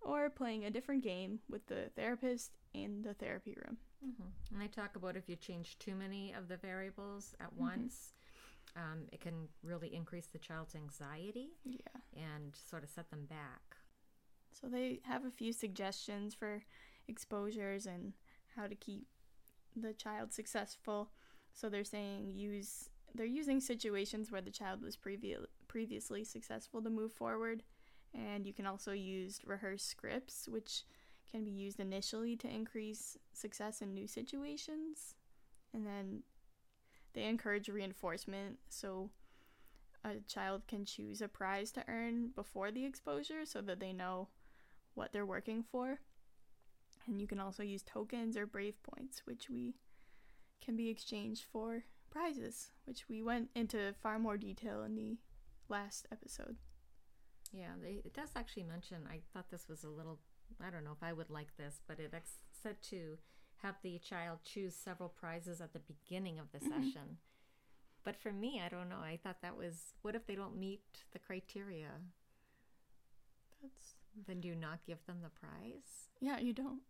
or 0.00 0.30
playing 0.30 0.64
a 0.64 0.70
different 0.70 1.02
game 1.02 1.40
with 1.48 1.66
the 1.66 1.90
therapist 1.96 2.52
in 2.72 3.02
the 3.02 3.14
therapy 3.14 3.56
room. 3.64 3.76
hmm 4.00 4.28
And 4.52 4.60
they 4.60 4.68
talk 4.68 4.96
about 4.96 5.16
if 5.16 5.28
you 5.28 5.36
change 5.36 5.78
too 5.78 5.94
many 5.94 6.32
of 6.32 6.48
the 6.48 6.56
variables 6.56 7.34
at 7.40 7.52
Mhm. 7.52 7.58
once, 7.58 8.14
um, 8.76 9.08
it 9.12 9.20
can 9.20 9.48
really 9.62 9.92
increase 9.94 10.26
the 10.26 10.38
child's 10.38 10.74
anxiety 10.74 11.50
Yeah. 11.64 12.00
and 12.14 12.54
sort 12.54 12.84
of 12.84 12.90
set 12.90 13.10
them 13.10 13.26
back. 13.26 13.76
So 14.52 14.68
they 14.68 15.00
have 15.04 15.24
a 15.24 15.30
few 15.30 15.52
suggestions 15.52 16.34
for 16.34 16.64
exposures 17.08 17.86
and 17.86 18.12
how 18.56 18.66
to 18.66 18.74
keep 18.74 19.06
the 19.74 19.92
child 19.92 20.32
successful. 20.32 21.10
So 21.52 21.68
they're 21.68 21.84
saying 21.84 22.32
use 22.34 22.88
they're 23.14 23.26
using 23.26 23.60
situations 23.60 24.30
where 24.30 24.42
the 24.42 24.50
child 24.50 24.82
was 24.82 24.96
previ- 24.96 25.46
previously 25.68 26.22
successful 26.22 26.82
to 26.82 26.90
move 26.90 27.12
forward 27.12 27.62
and 28.12 28.46
you 28.46 28.52
can 28.52 28.66
also 28.66 28.92
use 28.92 29.40
rehearsed 29.46 29.88
scripts 29.88 30.48
which 30.48 30.82
can 31.30 31.44
be 31.44 31.50
used 31.50 31.80
initially 31.80 32.36
to 32.36 32.48
increase 32.48 33.16
success 33.32 33.82
in 33.82 33.94
new 33.94 34.06
situations. 34.06 35.14
And 35.74 35.86
then 35.86 36.22
they 37.14 37.24
encourage 37.24 37.68
reinforcement 37.68 38.58
so 38.68 39.10
a 40.04 40.20
child 40.28 40.62
can 40.68 40.84
choose 40.84 41.20
a 41.20 41.28
prize 41.28 41.72
to 41.72 41.84
earn 41.88 42.30
before 42.34 42.70
the 42.70 42.84
exposure 42.84 43.44
so 43.44 43.60
that 43.62 43.80
they 43.80 43.92
know 43.92 44.28
what 44.94 45.12
they're 45.12 45.26
working 45.26 45.62
for. 45.62 46.00
And 47.08 47.20
you 47.20 47.26
can 47.26 47.38
also 47.40 47.62
use 47.62 47.82
tokens 47.82 48.36
or 48.36 48.46
brave 48.46 48.74
points, 48.82 49.22
which 49.26 49.48
we 49.48 49.74
can 50.64 50.76
be 50.76 50.88
exchanged 50.88 51.44
for 51.52 51.84
prizes, 52.10 52.70
which 52.84 53.08
we 53.08 53.22
went 53.22 53.50
into 53.54 53.94
far 54.02 54.18
more 54.18 54.36
detail 54.36 54.82
in 54.82 54.96
the 54.96 55.18
last 55.68 56.06
episode. 56.10 56.56
Yeah, 57.52 57.72
they, 57.80 58.00
it 58.04 58.12
does 58.14 58.30
actually 58.34 58.64
mention. 58.64 58.98
I 59.08 59.20
thought 59.32 59.50
this 59.50 59.68
was 59.68 59.84
a 59.84 59.88
little. 59.88 60.18
I 60.60 60.70
don't 60.70 60.84
know 60.84 60.92
if 60.92 61.02
I 61.02 61.12
would 61.12 61.30
like 61.30 61.56
this, 61.56 61.80
but 61.86 62.00
it 62.00 62.12
ex- 62.14 62.38
said 62.50 62.82
to 62.90 63.18
have 63.62 63.76
the 63.82 63.98
child 63.98 64.38
choose 64.44 64.74
several 64.74 65.08
prizes 65.08 65.60
at 65.60 65.72
the 65.72 65.78
beginning 65.80 66.38
of 66.38 66.50
the 66.52 66.60
session. 66.68 67.18
But 68.04 68.16
for 68.16 68.32
me, 68.32 68.60
I 68.64 68.68
don't 68.68 68.88
know. 68.88 68.98
I 69.00 69.18
thought 69.22 69.42
that 69.42 69.56
was. 69.56 69.94
What 70.02 70.16
if 70.16 70.26
they 70.26 70.34
don't 70.34 70.58
meet 70.58 70.80
the 71.12 71.18
criteria? 71.20 71.90
That's 73.62 73.94
Then 74.26 74.40
do 74.40 74.48
you 74.48 74.54
not 74.56 74.84
give 74.86 75.04
them 75.06 75.18
the 75.22 75.30
prize? 75.30 76.08
yeah, 76.20 76.38
you 76.38 76.52
don't. 76.52 76.80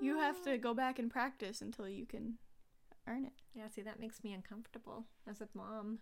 You 0.00 0.18
have 0.18 0.42
to 0.42 0.58
go 0.58 0.74
back 0.74 0.98
and 0.98 1.10
practice 1.10 1.60
until 1.60 1.88
you 1.88 2.06
can 2.06 2.34
earn 3.06 3.24
it. 3.24 3.32
Yeah, 3.54 3.68
see, 3.68 3.82
that 3.82 4.00
makes 4.00 4.22
me 4.22 4.32
uncomfortable 4.32 5.06
as 5.28 5.40
a 5.40 5.48
mom. 5.54 6.00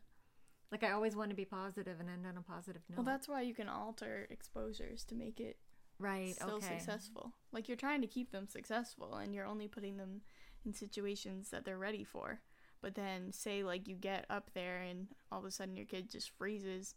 Like, 0.73 0.83
I 0.83 0.91
always 0.91 1.15
want 1.15 1.31
to 1.31 1.37
be 1.37 1.45
positive 1.45 2.01
and 2.01 2.09
end 2.09 2.27
on 2.27 2.37
a 2.37 2.43
positive 2.43 2.83
note. 2.89 2.99
Well, 2.99 3.05
that's 3.05 3.29
why 3.29 3.43
you 3.43 3.55
can 3.55 3.69
alter 3.69 4.27
exposures 4.31 5.05
to 5.05 5.15
make 5.15 5.39
it 5.39 5.59
right. 5.99 6.35
still 6.35 6.57
okay. 6.57 6.79
successful. 6.79 7.33
Like 7.53 7.69
you're 7.69 7.77
trying 7.77 8.01
to 8.01 8.07
keep 8.07 8.33
them 8.33 8.49
successful 8.49 9.15
and 9.15 9.35
you're 9.35 9.47
only 9.47 9.69
putting 9.69 9.97
them 9.97 10.23
in 10.65 10.75
situations 10.75 11.51
that 11.51 11.65
they're 11.65 11.79
ready 11.79 12.05
for. 12.05 12.41
But 12.81 12.95
then 12.95 13.33
say 13.33 13.63
like 13.63 13.89
you 13.89 13.97
get 13.97 14.27
up 14.29 14.51
there 14.55 14.81
and 14.81 15.09
all 15.33 15.39
of 15.39 15.45
a 15.45 15.51
sudden 15.51 15.77
your 15.77 15.87
kid 15.87 16.11
just 16.11 16.31
freezes, 16.37 16.95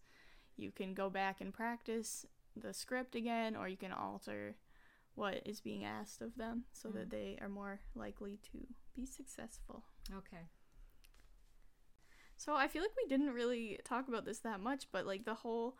you 0.56 0.72
can 0.72 0.94
go 0.94 1.10
back 1.10 1.40
and 1.42 1.54
practice 1.54 2.26
the 2.56 2.74
script 2.74 3.16
again 3.16 3.56
or 3.56 3.68
you 3.68 3.78
can 3.78 3.92
alter 3.92 4.56
what 5.18 5.42
is 5.46 5.62
being 5.62 5.84
asked 5.84 6.22
of 6.22 6.36
them 6.36 6.64
so 6.72 6.90
that 6.90 7.08
Mm. 7.08 7.12
they 7.12 7.38
are 7.42 7.50
more 7.50 7.82
likely 7.96 8.38
to 8.52 8.68
be 8.96 9.04
successful. 9.04 9.84
Okay. 10.14 10.48
So 12.38 12.56
I 12.56 12.68
feel 12.68 12.84
like 12.84 12.96
we 12.96 13.08
didn't 13.08 13.34
really 13.34 13.80
talk 13.84 14.08
about 14.08 14.26
this 14.26 14.40
that 14.40 14.60
much, 14.60 14.92
but 14.92 15.08
like 15.08 15.26
the 15.26 15.34
whole 15.34 15.76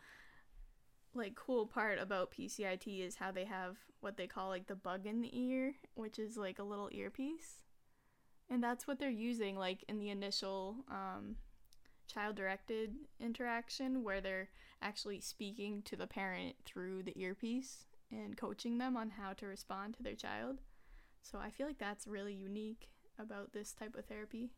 like 1.14 1.36
cool 1.36 1.66
part 1.66 1.98
about 2.00 2.32
PCIT 2.32 3.00
is 3.00 3.16
how 3.16 3.30
they 3.30 3.44
have 3.44 3.76
what 4.00 4.16
they 4.16 4.26
call 4.26 4.48
like 4.48 4.66
the 4.66 4.74
bug 4.74 5.06
in 5.06 5.20
the 5.22 5.30
ear, 5.38 5.76
which 5.94 6.18
is 6.18 6.36
like 6.36 6.58
a 6.58 6.64
little 6.64 6.90
earpiece. 6.92 7.62
And 8.50 8.62
that's 8.62 8.88
what 8.88 8.98
they're 8.98 9.08
using 9.08 9.56
like 9.56 9.84
in 9.88 10.00
the 10.00 10.10
initial 10.10 10.84
um 10.90 11.36
child 12.08 12.34
directed 12.34 12.96
interaction 13.20 14.02
where 14.02 14.20
they're 14.20 14.48
actually 14.82 15.20
speaking 15.20 15.82
to 15.82 15.94
the 15.94 16.06
parent 16.08 16.56
through 16.64 17.02
the 17.04 17.16
earpiece 17.16 17.86
and 18.10 18.36
coaching 18.36 18.78
them 18.78 18.96
on 18.96 19.10
how 19.10 19.32
to 19.34 19.46
respond 19.46 19.94
to 19.94 20.02
their 20.02 20.14
child. 20.14 20.60
So 21.22 21.38
I 21.38 21.50
feel 21.50 21.66
like 21.66 21.78
that's 21.78 22.06
really 22.06 22.34
unique 22.34 22.88
about 23.18 23.52
this 23.52 23.72
type 23.72 23.96
of 23.96 24.06
therapy. 24.06 24.50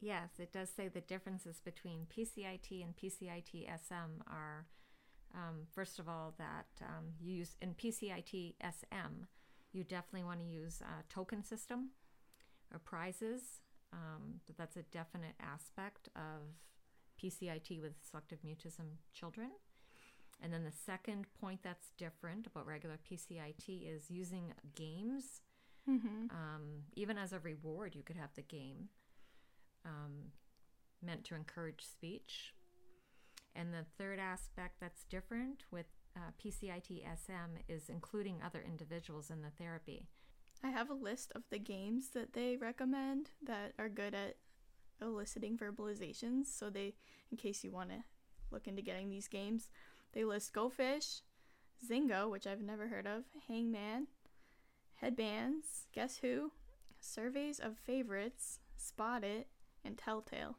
Yes, 0.00 0.30
it 0.38 0.52
does 0.52 0.70
say 0.70 0.88
the 0.88 1.00
differences 1.00 1.60
between 1.64 2.06
PCIT 2.14 2.84
and 2.84 2.96
PCIT 2.96 3.66
SM 3.66 4.22
are, 4.30 4.66
um, 5.34 5.66
first 5.72 5.98
of 5.98 6.08
all, 6.08 6.34
that 6.38 6.66
um, 6.82 7.14
you 7.20 7.34
use 7.34 7.56
in 7.60 7.74
PCIT 7.74 8.54
SM, 8.62 9.24
you 9.72 9.82
definitely 9.82 10.24
want 10.24 10.40
to 10.40 10.46
use 10.46 10.80
a 10.82 11.02
token 11.12 11.42
system 11.44 11.90
or 12.72 12.78
prizes. 12.78 13.60
Um, 13.92 14.40
that's 14.56 14.76
a 14.76 14.82
definite 14.82 15.34
aspect 15.40 16.08
of 16.14 16.54
PCIT 17.20 17.80
with 17.80 17.94
selective 18.08 18.38
mutism 18.46 18.98
children. 19.12 19.50
And 20.42 20.52
then 20.52 20.64
the 20.64 20.72
second 20.72 21.26
point 21.40 21.60
that's 21.62 21.90
different 21.96 22.46
about 22.46 22.66
regular 22.66 22.98
PCIT 23.10 23.68
is 23.68 24.10
using 24.10 24.52
games. 24.74 25.42
Mm-hmm. 25.88 26.30
Um, 26.30 26.84
even 26.94 27.18
as 27.18 27.32
a 27.32 27.40
reward, 27.40 27.94
you 27.94 28.02
could 28.02 28.16
have 28.16 28.34
the 28.34 28.42
game 28.42 28.88
um, 29.84 30.32
meant 31.02 31.24
to 31.24 31.34
encourage 31.34 31.84
speech. 31.84 32.54
And 33.56 33.72
the 33.72 33.86
third 33.96 34.18
aspect 34.20 34.76
that's 34.80 35.04
different 35.04 35.64
with 35.70 35.86
uh, 36.16 36.30
PCIT 36.42 37.02
SM 37.02 37.58
is 37.68 37.88
including 37.88 38.36
other 38.44 38.62
individuals 38.64 39.30
in 39.30 39.42
the 39.42 39.50
therapy. 39.58 40.06
I 40.62 40.70
have 40.70 40.90
a 40.90 40.94
list 40.94 41.32
of 41.34 41.42
the 41.50 41.58
games 41.58 42.10
that 42.14 42.32
they 42.32 42.56
recommend 42.56 43.30
that 43.44 43.72
are 43.78 43.88
good 43.88 44.14
at 44.14 44.36
eliciting 45.00 45.56
verbalizations. 45.56 46.46
So 46.46 46.70
they, 46.70 46.94
in 47.30 47.36
case 47.36 47.62
you 47.62 47.70
want 47.70 47.90
to 47.90 48.04
look 48.50 48.66
into 48.66 48.82
getting 48.82 49.08
these 49.08 49.28
games, 49.28 49.68
they 50.18 50.24
list 50.24 50.52
Go 50.52 50.68
Fish, 50.68 51.22
Zingo, 51.88 52.28
which 52.28 52.44
I've 52.44 52.60
never 52.60 52.88
heard 52.88 53.06
of, 53.06 53.22
Hangman, 53.46 54.08
Headbands, 54.96 55.86
Guess 55.94 56.16
Who, 56.16 56.50
Surveys 56.98 57.60
of 57.60 57.78
Favorites, 57.78 58.58
Spot 58.76 59.22
It, 59.22 59.46
and 59.84 59.96
Telltale. 59.96 60.56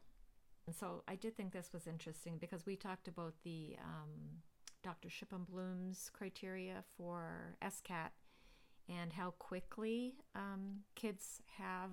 And 0.66 0.74
so 0.74 1.04
I 1.10 1.16
did 1.16 1.36
think 1.36 1.52
this 1.52 1.72
was 1.74 1.88
interesting 1.88 2.38
because 2.40 2.66
we 2.66 2.78
talked 2.78 3.10
about 3.10 3.34
the 3.44 3.76
um, 3.84 4.40
Dr. 4.82 5.10
Shipon-Blum's 5.10 6.10
criteria 6.14 6.82
for 6.96 7.58
SCAT 7.70 8.14
and 8.88 9.12
how 9.12 9.32
quickly 9.40 10.14
um, 10.36 10.84
kids 10.96 11.42
have 11.58 11.92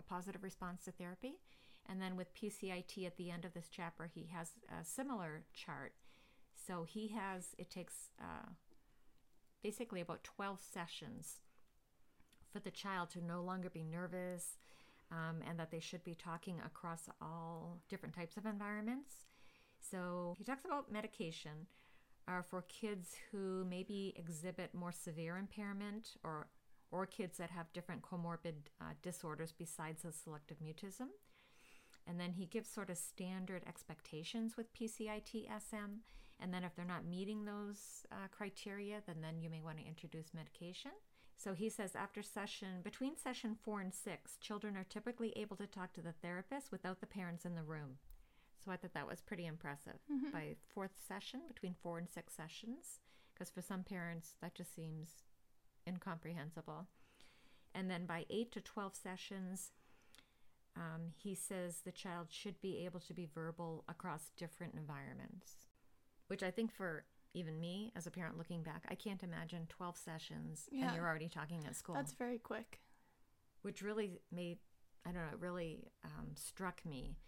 a 0.00 0.02
positive 0.02 0.42
response 0.42 0.82
to 0.86 0.90
therapy. 0.90 1.36
And 1.88 2.02
then 2.02 2.16
with 2.16 2.34
PCIT 2.34 3.06
at 3.06 3.16
the 3.16 3.30
end 3.30 3.44
of 3.44 3.54
this 3.54 3.68
chapter, 3.70 4.10
he 4.12 4.30
has 4.32 4.48
a 4.68 4.84
similar 4.84 5.44
chart. 5.52 5.92
So 6.66 6.84
he 6.84 7.08
has, 7.08 7.54
it 7.58 7.70
takes 7.70 8.10
uh, 8.20 8.50
basically 9.62 10.00
about 10.00 10.24
12 10.24 10.60
sessions 10.60 11.40
for 12.52 12.60
the 12.60 12.70
child 12.70 13.10
to 13.10 13.24
no 13.24 13.42
longer 13.42 13.68
be 13.68 13.82
nervous 13.82 14.56
um, 15.10 15.42
and 15.48 15.58
that 15.58 15.70
they 15.70 15.80
should 15.80 16.04
be 16.04 16.14
talking 16.14 16.60
across 16.64 17.08
all 17.20 17.78
different 17.88 18.14
types 18.14 18.36
of 18.36 18.46
environments. 18.46 19.24
So 19.80 20.34
he 20.38 20.44
talks 20.44 20.64
about 20.64 20.90
medication 20.90 21.66
uh, 22.26 22.42
for 22.42 22.62
kids 22.62 23.16
who 23.30 23.66
maybe 23.68 24.14
exhibit 24.16 24.74
more 24.74 24.92
severe 24.92 25.36
impairment 25.36 26.16
or 26.22 26.48
or 26.90 27.06
kids 27.06 27.38
that 27.38 27.50
have 27.50 27.72
different 27.72 28.02
comorbid 28.02 28.54
uh, 28.80 28.92
disorders 29.02 29.52
besides 29.58 30.02
the 30.02 30.12
selective 30.12 30.58
mutism. 30.58 31.08
And 32.06 32.20
then 32.20 32.32
he 32.32 32.46
gives 32.46 32.68
sort 32.68 32.88
of 32.88 32.96
standard 32.96 33.64
expectations 33.66 34.56
with 34.56 34.72
PCIT 34.72 35.48
SM. 35.48 36.02
And 36.40 36.52
then 36.52 36.64
if 36.64 36.74
they're 36.74 36.84
not 36.84 37.06
meeting 37.06 37.44
those 37.44 38.04
uh, 38.12 38.28
criteria, 38.30 39.00
then 39.06 39.20
then 39.22 39.40
you 39.40 39.48
may 39.48 39.62
want 39.62 39.78
to 39.78 39.86
introduce 39.86 40.34
medication. 40.34 40.90
So 41.36 41.52
he 41.54 41.68
says 41.68 41.94
after 41.96 42.22
session, 42.22 42.80
between 42.82 43.16
session 43.16 43.56
four 43.62 43.80
and 43.80 43.92
six, 43.94 44.36
children 44.40 44.76
are 44.76 44.84
typically 44.84 45.32
able 45.36 45.56
to 45.56 45.66
talk 45.66 45.92
to 45.94 46.02
the 46.02 46.12
therapist 46.22 46.70
without 46.70 47.00
the 47.00 47.06
parents 47.06 47.44
in 47.44 47.54
the 47.54 47.62
room. 47.62 47.98
So 48.64 48.70
I 48.70 48.76
thought 48.76 48.94
that 48.94 49.08
was 49.08 49.20
pretty 49.20 49.46
impressive. 49.46 49.98
Mhm. 50.10 50.32
By 50.32 50.56
fourth 50.66 50.96
session, 51.06 51.42
between 51.48 51.74
four 51.74 51.98
and 51.98 52.08
six 52.08 52.34
sessions, 52.34 53.00
because 53.32 53.50
for 53.50 53.62
some 53.62 53.84
parents 53.84 54.36
that 54.40 54.54
just 54.54 54.74
seems 54.74 55.22
incomprehensible. 55.86 56.86
And 57.74 57.90
then 57.90 58.06
by 58.06 58.26
eight 58.30 58.52
to 58.52 58.60
12 58.60 58.94
sessions, 58.94 59.72
um, 60.76 61.12
he 61.16 61.34
says 61.34 61.80
the 61.80 61.92
child 61.92 62.28
should 62.30 62.60
be 62.60 62.84
able 62.84 63.00
to 63.00 63.14
be 63.14 63.26
verbal 63.26 63.84
across 63.88 64.30
different 64.36 64.74
environments, 64.74 65.66
which 66.28 66.42
I 66.42 66.50
think 66.50 66.72
for 66.72 67.04
even 67.34 67.60
me 67.60 67.92
as 67.96 68.06
a 68.06 68.10
parent 68.10 68.38
looking 68.38 68.62
back, 68.62 68.84
I 68.88 68.94
can't 68.94 69.22
imagine 69.22 69.66
12 69.68 69.96
sessions 69.96 70.68
Yeah. 70.70 70.86
and 70.86 70.94
you're 70.96 71.06
already 71.06 71.28
talking 71.28 71.64
at 71.66 71.74
school 71.76 71.94
That's 71.96 72.12
very 72.12 72.38
quick. 72.38 72.80
which 73.62 73.82
really 73.82 74.20
made 74.30 74.58
I 75.06 75.12
don't 75.12 75.20
know, 75.26 75.32
it 75.34 75.38
really 75.40 75.90
um, 76.02 76.28
struck 76.34 76.84
me 76.86 77.18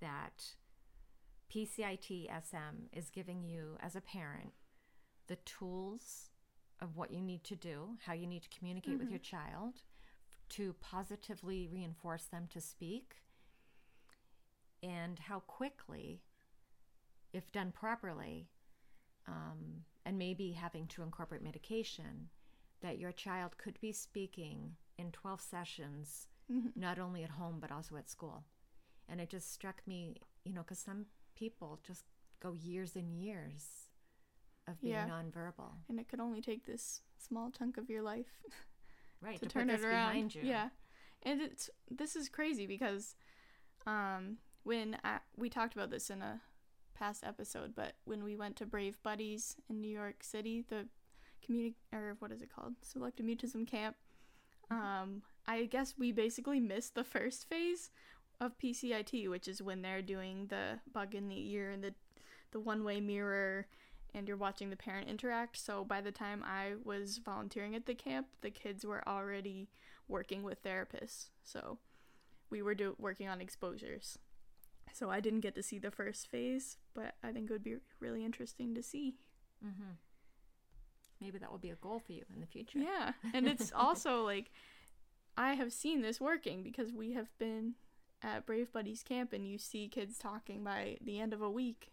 that 0.00 0.56
PCIT 1.48 2.28
SM 2.28 2.86
is 2.92 3.08
giving 3.10 3.44
you 3.44 3.76
as 3.80 3.94
a 3.94 4.00
parent 4.00 4.52
the 5.28 5.36
tools 5.36 6.30
of 6.80 6.96
what 6.96 7.12
you 7.12 7.20
need 7.20 7.44
to 7.44 7.54
do, 7.54 7.96
how 8.04 8.12
you 8.14 8.26
need 8.26 8.42
to 8.42 8.48
communicate 8.48 8.98
with 8.98 9.06
Mhm. 9.08 9.10
your 9.10 9.18
child, 9.20 9.82
to 10.48 10.72
positively 10.80 11.68
reinforce 11.68 12.24
them 12.24 12.48
to 12.48 12.60
speak, 12.60 13.22
and 14.82 15.18
how 15.20 15.40
quickly, 15.40 16.22
if 17.32 17.52
done 17.52 17.72
properly, 17.72 18.48
um, 19.26 19.84
and 20.04 20.18
maybe 20.18 20.52
having 20.52 20.86
to 20.88 21.02
incorporate 21.02 21.42
medication, 21.42 22.28
that 22.80 22.98
your 22.98 23.12
child 23.12 23.56
could 23.58 23.78
be 23.80 23.92
speaking 23.92 24.76
in 24.98 25.12
12 25.12 25.40
sessions, 25.40 26.28
Mhm. 26.50 26.74
not 26.76 26.98
only 26.98 27.22
at 27.22 27.30
home, 27.30 27.60
but 27.60 27.70
also 27.70 27.96
at 27.96 28.08
school. 28.08 28.44
And 29.08 29.20
it 29.20 29.28
just 29.28 29.52
struck 29.52 29.86
me, 29.86 30.16
you 30.44 30.52
know, 30.52 30.62
because 30.62 30.78
some 30.78 31.06
people 31.34 31.80
just 31.82 32.04
go 32.40 32.52
years 32.54 32.96
and 32.96 33.14
years 33.14 33.88
of 34.66 34.80
being 34.80 34.92
Yeah. 34.92 35.08
nonverbal. 35.08 35.84
And 35.88 36.00
it 36.00 36.08
could 36.08 36.20
only 36.20 36.40
take 36.40 36.64
this 36.64 37.02
small 37.18 37.50
chunk 37.50 37.76
of 37.76 37.90
your 37.90 38.02
life 38.02 38.42
Right, 39.20 39.38
to, 39.38 39.46
to, 39.46 39.48
turn 39.48 39.68
it 39.70 39.82
around. 39.82 40.34
Yeah, 40.34 40.70
and 41.22 41.42
it's 41.42 41.68
this 41.90 42.16
is 42.16 42.28
crazy 42.30 42.66
because 42.66 43.14
um, 43.86 44.38
when 44.62 44.96
I, 45.04 45.18
we 45.36 45.50
talked 45.50 45.74
about 45.74 45.90
this 45.90 46.08
in 46.08 46.22
a 46.22 46.40
past 47.00 47.24
episode, 47.24 47.74
but 47.74 47.94
when 48.04 48.22
we 48.22 48.36
went 48.36 48.56
to 48.56 48.66
Brave 48.66 49.02
Buddies 49.02 49.56
in 49.68 49.80
New 49.80 49.88
York 49.88 50.22
City, 50.22 50.64
the 50.68 50.86
community 51.44 51.74
or 51.92 52.16
what 52.18 52.30
is 52.30 52.42
it 52.42 52.54
called, 52.54 52.74
selective 52.82 53.26
mutism 53.26 53.66
camp. 53.66 53.96
Um, 54.70 55.22
I 55.48 55.64
guess 55.64 55.94
we 55.98 56.12
basically 56.12 56.60
missed 56.60 56.94
the 56.94 57.02
first 57.02 57.48
phase 57.48 57.90
of 58.40 58.58
PCIT, 58.58 59.28
which 59.28 59.48
is 59.48 59.60
when 59.62 59.82
they're 59.82 60.02
doing 60.02 60.46
the 60.48 60.78
bug 60.92 61.14
in 61.14 61.28
the 61.28 61.50
ear 61.50 61.70
and 61.70 61.82
the 61.82 61.94
the 62.52 62.60
one 62.60 62.84
way 62.84 63.00
mirror 63.00 63.66
and 64.12 64.26
you're 64.26 64.36
watching 64.36 64.70
the 64.70 64.76
parent 64.76 65.08
interact. 65.08 65.56
So 65.56 65.84
by 65.84 66.00
the 66.00 66.10
time 66.10 66.42
I 66.44 66.72
was 66.84 67.18
volunteering 67.18 67.76
at 67.76 67.86
the 67.86 67.94
camp, 67.94 68.26
the 68.40 68.50
kids 68.50 68.84
were 68.84 69.06
already 69.08 69.68
working 70.08 70.42
with 70.42 70.64
therapists. 70.64 71.26
So 71.44 71.78
we 72.50 72.60
were 72.60 72.74
do- 72.74 72.96
working 72.98 73.28
on 73.28 73.40
exposures. 73.40 74.18
So 74.92 75.10
I 75.10 75.20
didn't 75.20 75.40
get 75.40 75.54
to 75.54 75.62
see 75.62 75.78
the 75.78 75.90
first 75.90 76.28
phase, 76.28 76.76
but 76.94 77.14
I 77.22 77.32
think 77.32 77.48
it 77.48 77.52
would 77.52 77.64
be 77.64 77.76
really 78.00 78.24
interesting 78.24 78.74
to 78.74 78.82
see. 78.82 79.14
Mm-hmm. 79.64 79.92
Maybe 81.20 81.38
that 81.38 81.50
will 81.50 81.58
be 81.58 81.70
a 81.70 81.76
goal 81.76 82.00
for 82.04 82.12
you 82.12 82.24
in 82.34 82.40
the 82.40 82.46
future. 82.46 82.78
Yeah. 82.78 83.12
And 83.34 83.46
it's 83.46 83.72
also 83.76 84.24
like 84.24 84.50
I 85.36 85.54
have 85.54 85.72
seen 85.72 86.02
this 86.02 86.20
working 86.20 86.62
because 86.62 86.92
we 86.92 87.12
have 87.12 87.28
been 87.38 87.74
at 88.22 88.46
Brave 88.46 88.72
Buddies 88.72 89.02
camp 89.02 89.32
and 89.32 89.46
you 89.46 89.58
see 89.58 89.88
kids 89.88 90.18
talking 90.18 90.64
by 90.64 90.98
the 91.02 91.20
end 91.20 91.32
of 91.32 91.40
a 91.40 91.50
week 91.50 91.92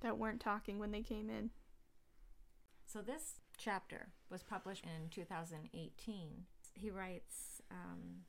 that 0.00 0.18
weren't 0.18 0.40
talking 0.40 0.78
when 0.78 0.92
they 0.92 1.02
came 1.02 1.28
in. 1.28 1.50
So 2.86 3.00
this 3.00 3.34
chapter 3.56 4.08
was 4.30 4.42
published 4.42 4.84
in 4.84 5.08
2018. 5.10 6.28
He 6.74 6.90
writes 6.90 7.60
um, 7.70 8.22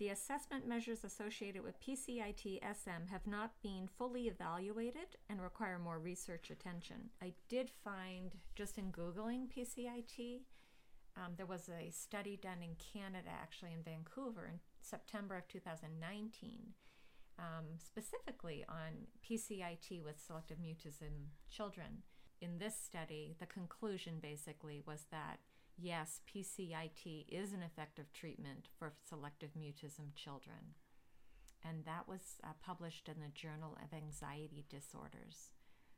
The 0.00 0.08
assessment 0.08 0.66
measures 0.66 1.04
associated 1.04 1.62
with 1.62 1.78
PCIT 1.82 2.60
SM 2.62 3.08
have 3.10 3.26
not 3.26 3.52
been 3.62 3.86
fully 3.98 4.28
evaluated 4.28 5.16
and 5.28 5.42
require 5.42 5.78
more 5.78 5.98
research 5.98 6.50
attention. 6.50 7.10
I 7.22 7.34
did 7.50 7.70
find, 7.84 8.34
just 8.54 8.78
in 8.78 8.92
Googling 8.92 9.48
PCIT, 9.54 10.40
um, 11.18 11.34
there 11.36 11.44
was 11.44 11.68
a 11.68 11.90
study 11.90 12.38
done 12.40 12.62
in 12.62 12.76
Canada, 12.76 13.28
actually 13.28 13.74
in 13.74 13.82
Vancouver, 13.82 14.48
in 14.50 14.60
September 14.80 15.36
of 15.36 15.46
2019, 15.48 16.60
um, 17.38 17.66
specifically 17.76 18.64
on 18.70 19.06
PCIT 19.22 20.02
with 20.02 20.18
selective 20.18 20.56
mutism 20.56 21.28
children. 21.50 22.04
In 22.40 22.56
this 22.56 22.74
study, 22.74 23.36
the 23.38 23.44
conclusion 23.44 24.14
basically 24.22 24.82
was 24.86 25.04
that 25.10 25.40
yes, 25.80 26.20
PCIT 26.32 27.26
is 27.28 27.52
an 27.52 27.62
effective 27.62 28.12
treatment 28.12 28.68
for 28.78 28.92
selective 29.08 29.50
mutism 29.58 30.14
children. 30.14 30.74
And 31.64 31.84
that 31.84 32.08
was 32.08 32.40
uh, 32.42 32.48
published 32.64 33.08
in 33.08 33.20
the 33.20 33.32
Journal 33.34 33.76
of 33.82 33.96
Anxiety 33.96 34.64
Disorders. 34.68 35.50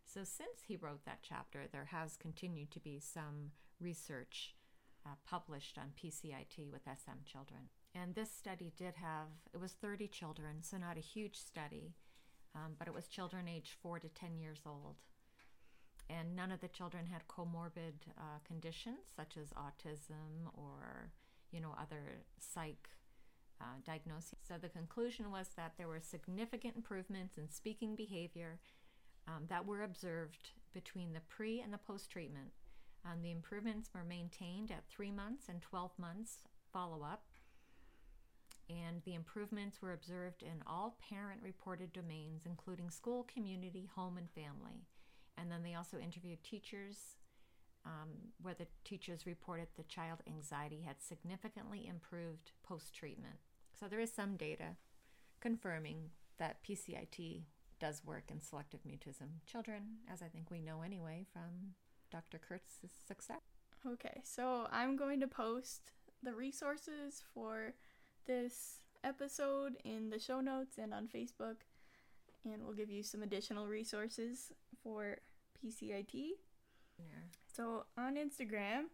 So, 0.04 0.24
since 0.24 0.62
he 0.66 0.76
wrote 0.76 1.04
that 1.04 1.20
chapter, 1.22 1.60
there 1.70 1.88
has 1.90 2.16
continued 2.16 2.70
to 2.72 2.80
be 2.80 2.98
some 2.98 3.52
research 3.80 4.54
uh, 5.06 5.10
published 5.28 5.78
on 5.78 5.92
PCIT 5.96 6.70
with 6.70 6.82
SM 6.82 7.24
children. 7.24 7.68
And 7.94 8.14
this 8.14 8.30
study 8.30 8.72
did 8.76 8.94
have, 8.96 9.28
it 9.52 9.60
was 9.60 9.72
30 9.72 10.08
children, 10.08 10.62
so 10.62 10.78
not 10.78 10.96
a 10.96 11.00
huge 11.00 11.36
study, 11.36 11.94
um, 12.54 12.72
but 12.78 12.88
it 12.88 12.94
was 12.94 13.06
children 13.06 13.48
aged 13.48 13.76
4 13.82 14.00
to 14.00 14.08
10 14.08 14.38
years 14.38 14.62
old. 14.66 14.96
And 16.10 16.36
none 16.36 16.52
of 16.52 16.60
the 16.60 16.68
children 16.68 17.06
had 17.06 17.26
comorbid 17.28 17.94
uh, 18.18 18.38
conditions 18.46 19.08
such 19.16 19.36
as 19.36 19.48
autism 19.50 20.50
or, 20.54 21.10
you 21.50 21.60
know, 21.60 21.74
other 21.80 22.24
psych 22.38 22.88
uh, 23.60 23.64
diagnoses. 23.86 24.38
So 24.46 24.54
the 24.60 24.68
conclusion 24.68 25.30
was 25.30 25.48
that 25.56 25.72
there 25.78 25.88
were 25.88 26.00
significant 26.00 26.76
improvements 26.76 27.38
in 27.38 27.48
speaking 27.48 27.94
behavior 27.96 28.58
um, 29.26 29.44
that 29.48 29.64
were 29.64 29.82
observed 29.82 30.50
between 30.74 31.12
the 31.12 31.20
pre 31.20 31.60
and 31.60 31.72
the 31.72 31.78
post 31.78 32.10
treatment. 32.10 32.50
Um, 33.04 33.22
the 33.22 33.30
improvements 33.30 33.90
were 33.94 34.04
maintained 34.04 34.70
at 34.70 34.88
three 34.88 35.10
months 35.10 35.48
and 35.48 35.62
12 35.62 35.92
months 35.98 36.38
follow 36.72 37.02
up 37.02 37.22
and 38.68 39.02
the 39.04 39.14
improvements 39.14 39.82
were 39.82 39.92
observed 39.92 40.42
in 40.42 40.62
all 40.66 40.96
parent 41.08 41.40
reported 41.42 41.92
domains, 41.92 42.42
including 42.46 42.90
school, 42.90 43.26
community, 43.32 43.88
home, 43.94 44.16
and 44.16 44.30
family. 44.30 44.84
And 45.42 45.50
then 45.50 45.64
they 45.64 45.74
also 45.74 45.98
interviewed 45.98 46.44
teachers, 46.44 47.16
um, 47.84 48.10
where 48.40 48.54
the 48.54 48.68
teachers 48.84 49.26
reported 49.26 49.66
the 49.76 49.82
child 49.82 50.20
anxiety 50.28 50.82
had 50.86 51.02
significantly 51.02 51.84
improved 51.88 52.52
post 52.62 52.94
treatment. 52.94 53.34
So 53.78 53.88
there 53.88 53.98
is 53.98 54.12
some 54.12 54.36
data 54.36 54.76
confirming 55.40 56.10
that 56.38 56.62
PCIT 56.62 57.42
does 57.80 58.02
work 58.04 58.30
in 58.30 58.40
selective 58.40 58.80
mutism 58.88 59.40
children, 59.44 59.96
as 60.12 60.22
I 60.22 60.26
think 60.26 60.48
we 60.48 60.60
know 60.60 60.82
anyway 60.82 61.26
from 61.32 61.74
Dr. 62.12 62.38
Kurtz's 62.38 62.92
success. 63.08 63.42
Okay, 63.84 64.20
so 64.22 64.68
I'm 64.70 64.96
going 64.96 65.18
to 65.18 65.26
post 65.26 65.90
the 66.22 66.34
resources 66.34 67.20
for 67.34 67.74
this 68.28 68.78
episode 69.02 69.76
in 69.84 70.10
the 70.10 70.20
show 70.20 70.40
notes 70.40 70.78
and 70.78 70.94
on 70.94 71.08
Facebook, 71.08 71.56
and 72.44 72.62
we'll 72.62 72.76
give 72.76 72.90
you 72.90 73.02
some 73.02 73.24
additional 73.24 73.66
resources 73.66 74.52
for 74.84 75.18
PCIT. 75.62 76.30
Yeah. 76.98 77.04
So 77.54 77.84
on 77.96 78.16
Instagram, 78.16 78.84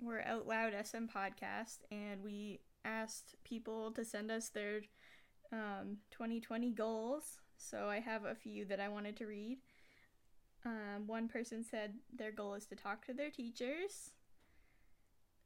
we're 0.00 0.22
Out 0.22 0.46
Loud 0.46 0.72
SM 0.84 1.04
Podcast, 1.04 1.78
and 1.90 2.22
we 2.22 2.60
asked 2.84 3.36
people 3.44 3.92
to 3.92 4.04
send 4.04 4.30
us 4.30 4.48
their 4.48 4.80
um, 5.52 5.98
2020 6.10 6.70
goals. 6.72 7.38
So 7.56 7.88
I 7.88 8.00
have 8.00 8.24
a 8.24 8.34
few 8.34 8.64
that 8.64 8.80
I 8.80 8.88
wanted 8.88 9.16
to 9.18 9.26
read. 9.26 9.58
Um, 10.64 11.06
one 11.06 11.28
person 11.28 11.64
said 11.64 11.94
their 12.16 12.32
goal 12.32 12.54
is 12.54 12.66
to 12.66 12.76
talk 12.76 13.04
to 13.06 13.12
their 13.12 13.30
teachers, 13.30 14.10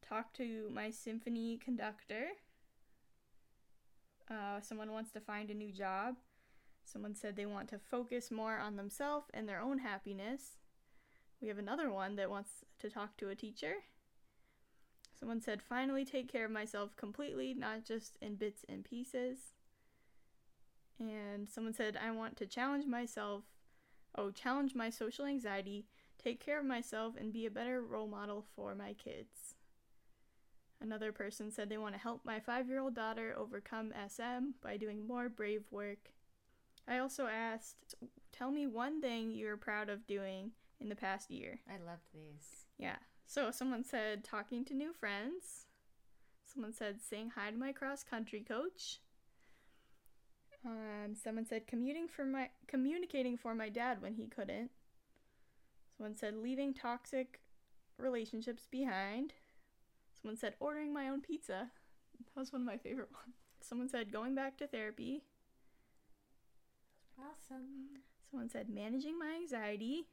talk 0.07 0.33
to 0.35 0.71
my 0.73 0.91
symphony 0.91 1.59
conductor. 1.63 2.29
Uh, 4.31 4.61
someone 4.61 4.91
wants 4.91 5.11
to 5.13 5.21
find 5.21 5.51
a 5.51 5.55
new 5.55 5.73
job. 5.73 6.17
Someone 6.87 7.17
said 7.17 7.35
they 7.35 7.47
want 7.47 7.69
to 7.71 7.79
focus 7.79 8.31
more 8.31 8.59
on 8.59 8.77
themselves 8.77 9.27
and 9.35 9.49
their 9.49 9.61
own 9.61 9.79
happiness. 9.79 10.57
We 11.43 11.49
have 11.49 11.59
another 11.59 11.91
one 11.91 12.15
that 12.17 12.31
wants 12.31 12.65
to 12.79 12.89
talk 12.89 13.17
to 13.17 13.29
a 13.29 13.35
teacher. 13.35 13.75
Someone 15.19 15.41
said, 15.41 15.63
finally 15.63 16.05
take 16.05 16.31
care 16.31 16.45
of 16.45 16.51
myself 16.51 16.97
completely, 16.97 17.55
not 17.55 17.85
just 17.85 18.17
in 18.23 18.37
bits 18.37 18.65
and 18.69 18.85
pieces. 18.85 19.39
And 21.01 21.49
someone 21.49 21.75
said, 21.75 21.99
I 22.01 22.13
want 22.13 22.37
to 22.37 22.47
challenge 22.47 22.87
myself. 22.87 23.43
Oh, 24.15 24.31
challenge 24.31 24.75
my 24.75 24.89
social 24.89 25.27
anxiety, 25.27 25.87
take 26.23 26.39
care 26.39 26.59
of 26.59 26.65
myself, 26.65 27.15
and 27.19 27.33
be 27.33 27.47
a 27.47 27.51
better 27.51 27.83
role 27.83 28.07
model 28.07 28.45
for 28.55 28.75
my 28.75 28.93
kids. 28.93 29.55
Another 30.81 31.13
person 31.13 31.51
said 31.51 31.69
they 31.69 31.79
want 31.79 31.95
to 31.95 32.01
help 32.01 32.25
my 32.25 32.39
five 32.39 32.69
year 32.69 32.81
old 32.81 32.95
daughter 32.95 33.35
overcome 33.37 33.93
SM 33.93 34.53
by 34.63 34.77
doing 34.77 35.07
more 35.07 35.29
brave 35.29 35.65
work. 35.71 36.11
I 36.89 36.99
also 36.99 37.27
asked, 37.27 37.95
tell 38.33 38.51
me 38.51 38.67
one 38.67 39.01
thing 39.01 39.33
you're 39.33 39.57
proud 39.57 39.89
of 39.89 40.07
doing 40.07 40.53
in 40.81 40.89
the 40.89 40.97
past 40.97 41.31
year. 41.31 41.61
I 41.69 41.85
loved 41.85 42.07
these. 42.13 42.67
Yeah. 42.79 42.97
So 43.27 43.51
someone 43.51 43.85
said 43.85 44.23
talking 44.23 44.65
to 44.67 44.75
new 44.75 44.93
friends. 44.93 45.67
Someone 46.45 46.73
said 46.73 47.01
saying 47.01 47.33
hi 47.35 47.51
to 47.51 47.57
my 47.57 47.73
cross 47.73 48.05
country 48.05 48.41
coach. 48.47 49.01
Um, 50.65 51.15
someone 51.15 51.47
said 51.47 51.67
commuting 51.67 52.09
for 52.09 52.25
my 52.25 52.51
communicating 52.67 53.37
for 53.37 53.55
my 53.55 53.69
dad 53.69 54.01
when 54.01 54.15
he 54.15 54.27
couldn't. 54.27 54.71
Someone 55.97 56.17
said 56.17 56.37
leaving 56.37 56.73
toxic 56.73 57.41
relationships 57.99 58.67
behind. 58.71 59.33
Someone 60.21 60.37
said 60.37 60.55
ordering 60.61 60.93
my 60.93 61.09
own 61.09 61.21
pizza. 61.21 61.71
That 62.35 62.41
was 62.41 62.53
one 62.53 62.63
of 62.63 62.67
my 62.67 62.79
favorite 62.79 63.11
ones. 63.13 63.37
Someone 63.61 63.89
said 63.89 64.13
going 64.13 64.35
back 64.35 64.57
to 64.59 64.67
therapy. 64.67 65.23
Awesome. 67.19 68.01
Someone 68.31 68.49
said 68.49 68.69
managing 68.69 69.19
my 69.19 69.35
anxiety. 69.41 70.07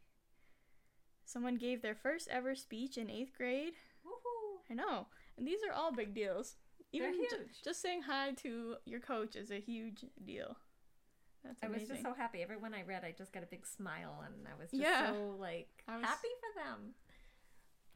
Someone 1.26 1.56
gave 1.58 1.82
their 1.82 1.96
first 1.96 2.28
ever 2.30 2.56
speech 2.56 2.98
in 2.98 3.10
eighth 3.10 3.34
grade. 3.38 3.74
Woohoo! 4.06 4.60
I 4.70 4.74
know. 4.74 5.08
And 5.38 5.48
these 5.48 5.60
are 5.68 5.74
all 5.74 5.92
big 5.92 6.14
deals. 6.14 6.56
They're 6.92 7.10
Even 7.10 7.22
ju- 7.30 7.36
huge. 7.38 7.62
just 7.64 7.82
saying 7.82 8.04
hi 8.04 8.32
to 8.44 8.76
your 8.86 9.00
coach 9.00 9.36
is 9.36 9.52
a 9.52 9.60
huge 9.60 10.06
deal. 10.26 10.56
That's 11.44 11.58
amazing. 11.64 11.76
I 11.76 11.80
was 11.80 11.90
just 11.90 12.02
so 12.04 12.14
happy. 12.14 12.42
Everyone 12.42 12.74
I 12.74 12.84
read, 12.84 13.04
I 13.04 13.14
just 13.18 13.34
got 13.34 13.44
a 13.44 13.48
big 13.48 13.66
smile, 13.66 14.24
and 14.26 14.48
I 14.48 14.60
was 14.62 14.70
just 14.72 14.82
Yeah. 14.82 15.12
so 15.12 15.36
like 15.40 15.84
was- 15.88 16.06
happy 16.06 16.28
for 16.40 16.62
them. 16.64 16.94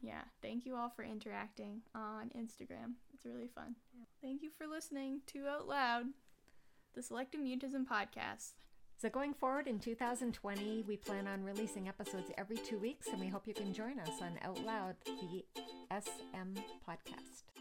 yeah, 0.02 0.22
thank 0.42 0.66
you 0.66 0.74
all 0.76 0.90
for 0.90 1.02
interacting 1.04 1.82
on 1.94 2.30
Instagram. 2.30 2.94
It's 3.14 3.24
really 3.24 3.48
fun. 3.48 3.76
Thank 4.20 4.42
you 4.42 4.50
for 4.50 4.66
listening 4.66 5.20
to 5.28 5.46
Out 5.46 5.66
Loud, 5.68 6.06
the 6.94 7.02
Selective 7.02 7.40
Mutism 7.40 7.86
podcast. 7.86 8.52
So 9.00 9.08
going 9.08 9.32
forward 9.32 9.68
in 9.68 9.78
2020, 9.78 10.82
we 10.88 10.96
plan 10.96 11.28
on 11.28 11.44
releasing 11.44 11.86
episodes 11.86 12.32
every 12.36 12.56
two 12.56 12.80
weeks, 12.80 13.06
and 13.06 13.20
we 13.20 13.28
hope 13.28 13.46
you 13.46 13.54
can 13.54 13.72
join 13.72 14.00
us 14.00 14.20
on 14.20 14.32
Out 14.42 14.58
Loud, 14.64 14.96
the 15.04 15.44
SM 15.88 16.58
podcast. 16.84 17.57